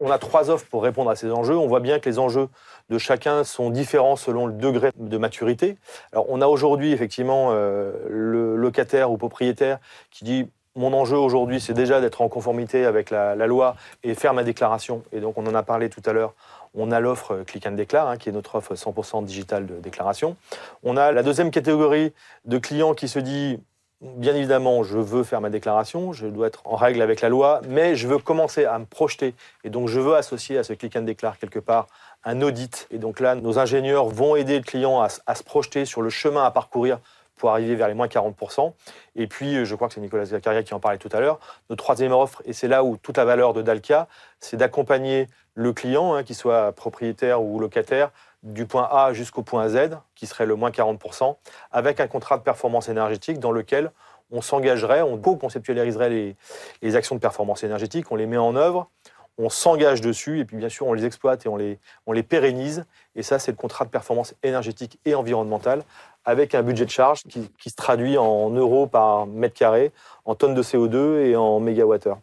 on 0.00 0.10
a 0.10 0.18
trois 0.18 0.50
offres 0.50 0.66
pour 0.66 0.82
répondre 0.82 1.10
à 1.10 1.16
ces 1.16 1.30
enjeux. 1.30 1.56
On 1.56 1.68
voit 1.68 1.80
bien 1.80 1.98
que 1.98 2.08
les 2.08 2.18
enjeux 2.18 2.48
de 2.90 2.98
chacun 2.98 3.44
sont 3.44 3.70
différents 3.70 4.16
selon 4.16 4.46
le 4.46 4.52
degré 4.52 4.90
de 4.96 5.18
maturité. 5.18 5.76
Alors, 6.12 6.26
on 6.28 6.40
a 6.42 6.46
aujourd'hui 6.46 6.92
effectivement 6.92 7.50
euh, 7.52 7.92
le 8.08 8.56
locataire 8.56 9.10
ou 9.10 9.16
propriétaire 9.16 9.78
qui 10.10 10.24
dit 10.24 10.46
mon 10.76 10.92
enjeu 10.92 11.16
aujourd'hui, 11.16 11.60
c'est 11.60 11.72
déjà 11.72 12.00
d'être 12.00 12.20
en 12.20 12.28
conformité 12.28 12.84
avec 12.84 13.10
la, 13.10 13.34
loi 13.46 13.76
et 14.02 14.14
faire 14.14 14.34
ma 14.34 14.42
déclaration. 14.42 15.04
Et 15.12 15.20
donc, 15.20 15.38
on 15.38 15.46
en 15.46 15.54
a 15.54 15.62
parlé 15.62 15.88
tout 15.88 16.02
à 16.04 16.12
l'heure. 16.12 16.34
On 16.74 16.90
a 16.90 17.00
l'offre 17.00 17.42
Click 17.46 17.66
and 17.66 17.72
Déclare, 17.72 18.08
hein, 18.08 18.16
qui 18.16 18.28
est 18.28 18.32
notre 18.32 18.56
offre 18.56 18.74
100% 18.74 19.24
digitale 19.24 19.66
de 19.66 19.76
déclaration. 19.76 20.36
On 20.82 20.96
a 20.96 21.12
la 21.12 21.22
deuxième 21.22 21.50
catégorie 21.50 22.12
de 22.44 22.58
clients 22.58 22.94
qui 22.94 23.08
se 23.08 23.18
dit 23.18 23.58
Bien 24.00 24.34
évidemment, 24.34 24.82
je 24.82 24.98
veux 24.98 25.24
faire 25.24 25.40
ma 25.40 25.48
déclaration, 25.48 26.12
je 26.12 26.26
dois 26.26 26.48
être 26.48 26.60
en 26.66 26.76
règle 26.76 27.00
avec 27.00 27.22
la 27.22 27.30
loi, 27.30 27.62
mais 27.68 27.96
je 27.96 28.06
veux 28.06 28.18
commencer 28.18 28.66
à 28.66 28.78
me 28.78 28.84
projeter. 28.84 29.34
Et 29.64 29.70
donc, 29.70 29.88
je 29.88 29.98
veux 29.98 30.14
associer 30.14 30.58
à 30.58 30.62
ce 30.62 30.74
click 30.74 30.94
and 30.96 31.02
déclare 31.02 31.38
quelque 31.38 31.58
part 31.58 31.86
un 32.22 32.42
audit. 32.42 32.86
Et 32.90 32.98
donc 32.98 33.18
là, 33.18 33.34
nos 33.34 33.58
ingénieurs 33.58 34.06
vont 34.06 34.36
aider 34.36 34.58
le 34.58 34.64
client 34.64 35.00
à, 35.00 35.08
se 35.08 35.42
projeter 35.42 35.86
sur 35.86 36.02
le 36.02 36.10
chemin 36.10 36.44
à 36.44 36.50
parcourir 36.50 36.98
pour 37.36 37.50
arriver 37.50 37.76
vers 37.76 37.88
les 37.88 37.94
moins 37.94 38.06
40%. 38.06 38.74
Et 39.16 39.26
puis, 39.26 39.64
je 39.64 39.74
crois 39.74 39.88
que 39.88 39.94
c'est 39.94 40.02
Nicolas 40.02 40.26
Zaccaria 40.26 40.62
qui 40.62 40.74
en 40.74 40.80
parlait 40.80 40.98
tout 40.98 41.08
à 41.12 41.20
l'heure, 41.20 41.40
notre 41.70 41.82
troisième 41.82 42.12
offre, 42.12 42.42
et 42.44 42.52
c'est 42.52 42.68
là 42.68 42.84
où 42.84 42.98
toute 42.98 43.16
la 43.16 43.24
valeur 43.24 43.54
de 43.54 43.62
Dalkia, 43.62 44.06
c'est 44.38 44.58
d'accompagner 44.58 45.28
le 45.54 45.72
client, 45.72 46.14
hein, 46.14 46.22
qu'il 46.22 46.36
soit 46.36 46.72
propriétaire 46.72 47.42
ou 47.42 47.58
locataire, 47.58 48.10
du 48.42 48.66
point 48.66 48.88
A 48.90 49.12
jusqu'au 49.12 49.42
point 49.42 49.68
Z, 49.68 49.98
qui 50.14 50.26
serait 50.26 50.46
le 50.46 50.54
moins 50.54 50.70
40%, 50.70 51.36
avec 51.72 52.00
un 52.00 52.06
contrat 52.06 52.36
de 52.36 52.42
performance 52.42 52.88
énergétique 52.88 53.38
dans 53.38 53.52
lequel 53.52 53.90
on 54.30 54.42
s'engagerait, 54.42 55.02
on 55.02 55.16
co-conceptualiserait 55.18 56.10
les, 56.10 56.36
les, 56.82 56.96
actions 56.96 57.14
de 57.14 57.20
performance 57.20 57.62
énergétique, 57.62 58.10
on 58.10 58.16
les 58.16 58.26
met 58.26 58.36
en 58.36 58.56
œuvre, 58.56 58.90
on 59.38 59.48
s'engage 59.48 60.00
dessus, 60.00 60.40
et 60.40 60.44
puis 60.44 60.56
bien 60.56 60.68
sûr 60.68 60.86
on 60.86 60.92
les 60.92 61.04
exploite 61.04 61.44
et 61.46 61.48
on 61.48 61.56
les, 61.56 62.22
pérennise. 62.22 62.84
Et 63.16 63.22
ça, 63.22 63.38
c'est 63.38 63.52
le 63.52 63.56
contrat 63.56 63.84
de 63.84 63.90
performance 63.90 64.34
énergétique 64.42 64.98
et 65.04 65.14
environnementale, 65.14 65.82
avec 66.24 66.54
un 66.54 66.62
budget 66.62 66.84
de 66.84 66.90
charge 66.90 67.22
qui, 67.24 67.70
se 67.70 67.76
traduit 67.76 68.16
en 68.16 68.50
euros 68.50 68.86
par 68.86 69.26
mètre 69.26 69.54
carré, 69.54 69.92
en 70.24 70.34
tonnes 70.34 70.54
de 70.54 70.62
CO2 70.62 71.26
et 71.26 71.36
en 71.36 71.60
mégawattheure. 71.60 72.18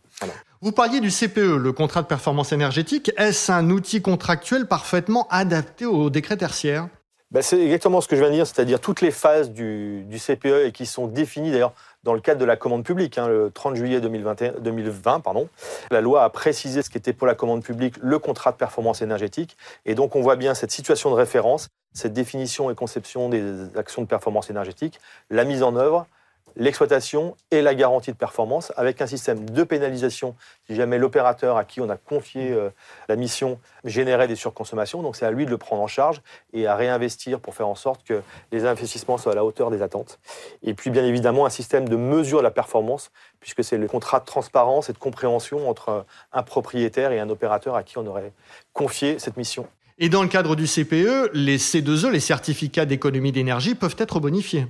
Vous 0.62 0.71
parliez 0.71 1.00
du 1.00 1.10
CPE, 1.10 1.58
le 1.58 1.71
contrat 1.71 2.02
de 2.02 2.08
performance 2.08 2.52
énergétique. 2.52 3.12
Est-ce 3.17 3.52
un 3.52 3.69
outil 3.69 4.02
contractuel 4.02 4.67
parfaitement 4.67 5.28
adapté 5.30 5.86
au 5.86 6.10
décret 6.10 6.38
tertiaire? 6.38 6.88
Ben 7.31 7.41
C'est 7.41 7.61
exactement 7.61 8.01
ce 8.01 8.07
que 8.07 8.15
je 8.15 8.21
viens 8.21 8.29
de 8.29 8.35
dire, 8.35 8.47
c'est-à-dire 8.47 8.79
toutes 8.79 9.01
les 9.01 9.11
phases 9.11 9.51
du, 9.51 10.03
du, 10.03 10.19
CPE 10.19 10.65
et 10.65 10.71
qui 10.71 10.85
sont 10.85 11.07
définies 11.07 11.51
d'ailleurs 11.51 11.73
dans 12.03 12.13
le 12.13 12.19
cadre 12.19 12.39
de 12.39 12.45
la 12.45 12.57
commande 12.57 12.83
publique, 12.83 13.17
hein, 13.17 13.27
le 13.27 13.51
30 13.51 13.75
juillet 13.75 14.01
2021, 14.01 14.53
2020. 14.59 15.19
Pardon. 15.21 15.47
La 15.91 16.01
loi 16.01 16.23
a 16.23 16.29
précisé 16.29 16.81
ce 16.81 16.89
qu'était 16.89 17.13
pour 17.13 17.27
la 17.27 17.35
commande 17.35 17.63
publique 17.63 17.95
le 18.01 18.19
contrat 18.19 18.51
de 18.51 18.57
performance 18.57 19.01
énergétique. 19.01 19.55
Et 19.85 19.95
donc 19.95 20.15
on 20.15 20.21
voit 20.21 20.35
bien 20.35 20.53
cette 20.53 20.71
situation 20.71 21.09
de 21.09 21.15
référence, 21.15 21.69
cette 21.93 22.13
définition 22.13 22.69
et 22.69 22.75
conception 22.75 23.29
des 23.29 23.77
actions 23.77 24.01
de 24.01 24.07
performance 24.07 24.49
énergétique, 24.49 24.99
la 25.29 25.45
mise 25.45 25.63
en 25.63 25.75
œuvre, 25.75 26.07
l'exploitation 26.55 27.35
et 27.51 27.61
la 27.61 27.75
garantie 27.75 28.11
de 28.11 28.17
performance 28.17 28.71
avec 28.75 29.01
un 29.01 29.07
système 29.07 29.49
de 29.49 29.63
pénalisation 29.63 30.35
si 30.67 30.75
jamais 30.75 30.97
l'opérateur 30.97 31.57
à 31.57 31.65
qui 31.65 31.81
on 31.81 31.89
a 31.89 31.97
confié 31.97 32.51
euh, 32.51 32.69
la 33.09 33.15
mission 33.15 33.59
générait 33.83 34.27
des 34.27 34.35
surconsommations. 34.35 35.01
Donc 35.01 35.15
c'est 35.15 35.25
à 35.25 35.31
lui 35.31 35.45
de 35.45 35.49
le 35.49 35.57
prendre 35.57 35.81
en 35.81 35.87
charge 35.87 36.21
et 36.53 36.67
à 36.67 36.75
réinvestir 36.75 37.39
pour 37.39 37.55
faire 37.55 37.67
en 37.67 37.75
sorte 37.75 38.03
que 38.03 38.21
les 38.51 38.65
investissements 38.65 39.17
soient 39.17 39.31
à 39.31 39.35
la 39.35 39.45
hauteur 39.45 39.71
des 39.71 39.81
attentes. 39.81 40.19
Et 40.63 40.73
puis 40.73 40.89
bien 40.89 41.05
évidemment 41.05 41.45
un 41.45 41.49
système 41.49 41.87
de 41.87 41.95
mesure 41.95 42.39
de 42.39 42.43
la 42.43 42.51
performance 42.51 43.11
puisque 43.39 43.63
c'est 43.63 43.77
le 43.77 43.87
contrat 43.87 44.19
de 44.19 44.25
transparence 44.25 44.89
et 44.89 44.93
de 44.93 44.97
compréhension 44.97 45.69
entre 45.69 46.05
un 46.31 46.43
propriétaire 46.43 47.11
et 47.11 47.19
un 47.19 47.29
opérateur 47.29 47.75
à 47.75 47.83
qui 47.83 47.97
on 47.97 48.05
aurait 48.05 48.33
confié 48.73 49.19
cette 49.19 49.37
mission. 49.37 49.67
Et 49.97 50.09
dans 50.09 50.23
le 50.23 50.29
cadre 50.29 50.55
du 50.55 50.65
CPE, 50.65 51.29
les 51.33 51.59
C2E, 51.59 52.09
les 52.09 52.19
certificats 52.19 52.85
d'économie 52.85 53.31
d'énergie, 53.31 53.75
peuvent 53.75 53.95
être 53.99 54.19
bonifiés. 54.19 54.65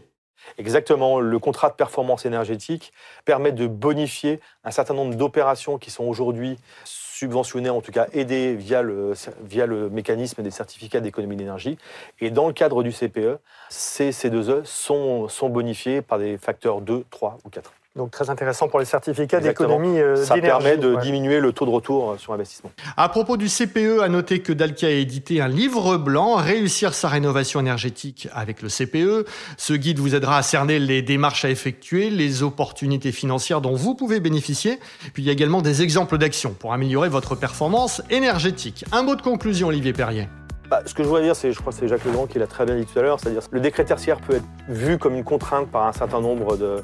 Exactement, 0.57 1.19
le 1.19 1.39
contrat 1.39 1.69
de 1.69 1.75
performance 1.75 2.25
énergétique 2.25 2.93
permet 3.25 3.51
de 3.51 3.67
bonifier 3.67 4.39
un 4.63 4.71
certain 4.71 4.93
nombre 4.93 5.15
d'opérations 5.15 5.77
qui 5.77 5.91
sont 5.91 6.03
aujourd'hui 6.03 6.57
subventionnées, 6.83 7.69
en 7.69 7.81
tout 7.81 7.91
cas 7.91 8.07
aidées 8.13 8.55
via 8.55 8.81
le, 8.81 9.89
mécanisme 9.89 10.41
des 10.41 10.51
certificats 10.51 10.99
d'économie 10.99 11.35
d'énergie. 11.35 11.77
Et 12.19 12.31
dans 12.31 12.47
le 12.47 12.53
cadre 12.53 12.83
du 12.83 12.91
CPE, 12.91 13.37
ces 13.69 14.09
C2E 14.09 14.65
sont, 14.65 15.27
sont 15.27 15.49
bonifiés 15.49 16.01
par 16.01 16.17
des 16.17 16.37
facteurs 16.37 16.81
2, 16.81 17.05
3 17.09 17.37
ou 17.45 17.49
4. 17.49 17.71
Donc 17.97 18.11
très 18.11 18.29
intéressant 18.29 18.69
pour 18.69 18.79
les 18.79 18.85
certificats 18.85 19.41
d'économie 19.41 19.95
d'énergie. 19.95 20.25
Ça 20.25 20.37
permet 20.37 20.77
de 20.77 20.95
diminuer 21.01 21.41
le 21.41 21.51
taux 21.51 21.65
de 21.65 21.71
retour 21.71 22.15
sur 22.17 22.31
investissement. 22.31 22.71
À 22.95 23.09
propos 23.09 23.35
du 23.35 23.47
CPE, 23.47 24.01
à 24.01 24.07
noter 24.07 24.39
que 24.39 24.53
Dalkia 24.53 24.87
a 24.87 24.91
édité 24.91 25.41
un 25.41 25.49
livre 25.49 25.97
blanc, 25.97 26.35
Réussir 26.35 26.93
sa 26.93 27.09
rénovation 27.09 27.59
énergétique 27.59 28.29
avec 28.33 28.61
le 28.61 28.69
CPE. 28.69 29.27
Ce 29.57 29.73
guide 29.73 29.99
vous 29.99 30.15
aidera 30.15 30.37
à 30.37 30.41
cerner 30.41 30.79
les 30.79 31.01
démarches 31.01 31.43
à 31.43 31.49
effectuer, 31.49 32.09
les 32.09 32.43
opportunités 32.43 33.11
financières 33.11 33.59
dont 33.59 33.75
vous 33.75 33.93
pouvez 33.93 34.21
bénéficier. 34.21 34.79
Puis 35.13 35.23
il 35.23 35.25
y 35.25 35.29
a 35.29 35.33
également 35.33 35.61
des 35.61 35.81
exemples 35.81 36.17
d'actions 36.17 36.53
pour 36.53 36.73
améliorer 36.73 37.09
votre 37.09 37.35
performance 37.35 38.01
énergétique. 38.09 38.85
Un 38.93 39.03
mot 39.03 39.15
de 39.15 39.21
conclusion, 39.21 39.67
Olivier 39.67 39.91
Perrier. 39.93 40.27
Bah, 40.71 40.81
ce 40.85 40.93
que 40.93 41.03
je 41.03 41.07
voudrais 41.09 41.23
dire, 41.23 41.35
c'est, 41.35 41.51
je 41.51 41.59
crois 41.59 41.73
que 41.73 41.79
c'est 41.79 41.89
Jacques 41.89 42.05
Legrand 42.05 42.27
qui 42.27 42.39
l'a 42.39 42.47
très 42.47 42.63
bien 42.63 42.77
dit 42.77 42.85
tout 42.85 42.97
à 42.97 43.01
l'heure, 43.01 43.19
c'est-à-dire 43.19 43.41
le 43.51 43.59
décret 43.59 43.83
tertiaire 43.83 44.21
peut 44.21 44.35
être 44.35 44.45
vu 44.69 44.97
comme 44.97 45.15
une 45.15 45.25
contrainte 45.25 45.69
par 45.69 45.85
un 45.85 45.91
certain 45.91 46.21
nombre 46.21 46.55
de, 46.55 46.77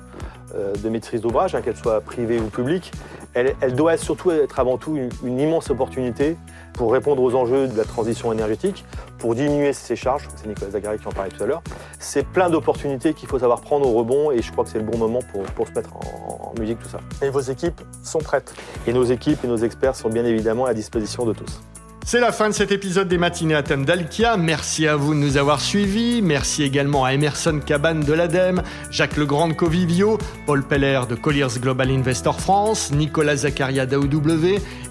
euh, 0.56 0.76
de 0.76 0.90
maîtrise 0.90 1.22
d'ouvrage, 1.22 1.56
hein, 1.56 1.62
qu'elle 1.62 1.78
soit 1.78 2.02
privée 2.02 2.38
ou 2.38 2.48
publique. 2.48 2.92
Elle, 3.34 3.76
doit 3.76 3.96
surtout 3.96 4.32
être 4.32 4.60
avant 4.60 4.78
tout 4.78 4.98
une, 5.24 5.40
immense 5.40 5.70
opportunité 5.70 6.36
pour 6.74 6.92
répondre 6.92 7.24
aux 7.24 7.34
enjeux 7.34 7.68
de 7.68 7.78
la 7.78 7.86
transition 7.86 8.34
énergétique, 8.34 8.84
pour 9.20 9.36
diminuer 9.36 9.72
ses 9.72 9.96
charges, 9.96 10.28
c'est 10.36 10.48
Nicolas 10.48 10.72
Zagari 10.72 10.98
qui 10.98 11.08
en 11.08 11.12
parlait 11.12 11.30
tout 11.30 11.44
à 11.44 11.46
l'heure. 11.46 11.62
C'est 11.98 12.28
plein 12.28 12.50
d'opportunités 12.50 13.14
qu'il 13.14 13.30
faut 13.30 13.40
savoir 13.40 13.62
prendre 13.62 13.88
au 13.88 13.94
rebond 13.94 14.32
et 14.32 14.42
je 14.42 14.52
crois 14.52 14.66
que 14.66 14.70
c'est 14.70 14.80
le 14.80 14.86
bon 14.86 14.98
moment 14.98 15.20
pour, 15.32 15.44
pour 15.44 15.66
se 15.66 15.72
mettre 15.72 15.96
en, 15.96 16.52
en 16.52 16.60
musique 16.60 16.80
tout 16.80 16.90
ça. 16.90 17.00
Et 17.22 17.30
vos 17.30 17.40
équipes 17.40 17.80
sont 18.04 18.20
prêtes 18.20 18.54
Et 18.86 18.92
nos 18.92 19.04
équipes 19.04 19.46
et 19.46 19.48
nos 19.48 19.58
experts 19.58 19.96
sont 19.96 20.10
bien 20.10 20.26
évidemment 20.26 20.66
à 20.66 20.74
disposition 20.74 21.26
de 21.26 21.32
tous. 21.32 21.62
C'est 22.10 22.22
la 22.22 22.32
fin 22.32 22.48
de 22.48 22.54
cet 22.54 22.72
épisode 22.72 23.10
des 23.10 23.18
matinées 23.18 23.54
à 23.54 23.64
thème 23.64 23.84
d'Alkia. 23.84 24.38
Merci 24.38 24.88
à 24.88 24.96
vous 24.96 25.14
de 25.14 25.20
nous 25.20 25.36
avoir 25.36 25.60
suivis. 25.60 26.22
Merci 26.22 26.64
également 26.64 27.04
à 27.04 27.12
Emerson 27.12 27.60
Cabane 27.60 28.00
de 28.00 28.14
l'ADEME, 28.14 28.64
Jacques 28.90 29.18
Legrand 29.18 29.50
de 29.50 29.54
Covivio, 29.54 30.18
Paul 30.46 30.64
Peller 30.64 31.02
de 31.10 31.16
Colliers 31.16 31.60
Global 31.60 31.92
Investor 31.92 32.40
France, 32.40 32.94
Nicolas 32.94 33.36
Zakaria 33.36 33.86
d'AOW 33.86 34.10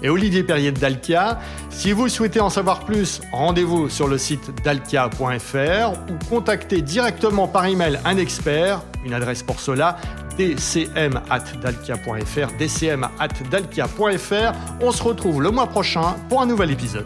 et 0.03 0.09
Olivier 0.09 0.43
Perrier 0.43 0.71
Dalkia. 0.71 1.39
Si 1.71 1.91
vous 1.91 2.07
souhaitez 2.07 2.39
en 2.39 2.51
savoir 2.51 2.81
plus, 2.81 3.21
rendez-vous 3.31 3.89
sur 3.89 4.07
le 4.07 4.19
site 4.19 4.51
dalkia.fr 4.63 5.93
ou 6.11 6.29
contactez 6.29 6.83
directement 6.83 7.47
par 7.47 7.65
email 7.65 7.99
un 8.05 8.17
expert, 8.17 8.83
une 9.05 9.13
adresse 9.13 9.43
pour 9.43 9.59
cela, 9.59 9.97
dcm.dalkia.fr, 10.37 12.47
dcm.dalkia.fr. 12.57 14.53
On 14.81 14.91
se 14.91 15.03
retrouve 15.03 15.41
le 15.41 15.51
mois 15.51 15.67
prochain 15.67 16.15
pour 16.29 16.41
un 16.41 16.45
nouvel 16.45 16.71
épisode. 16.71 17.05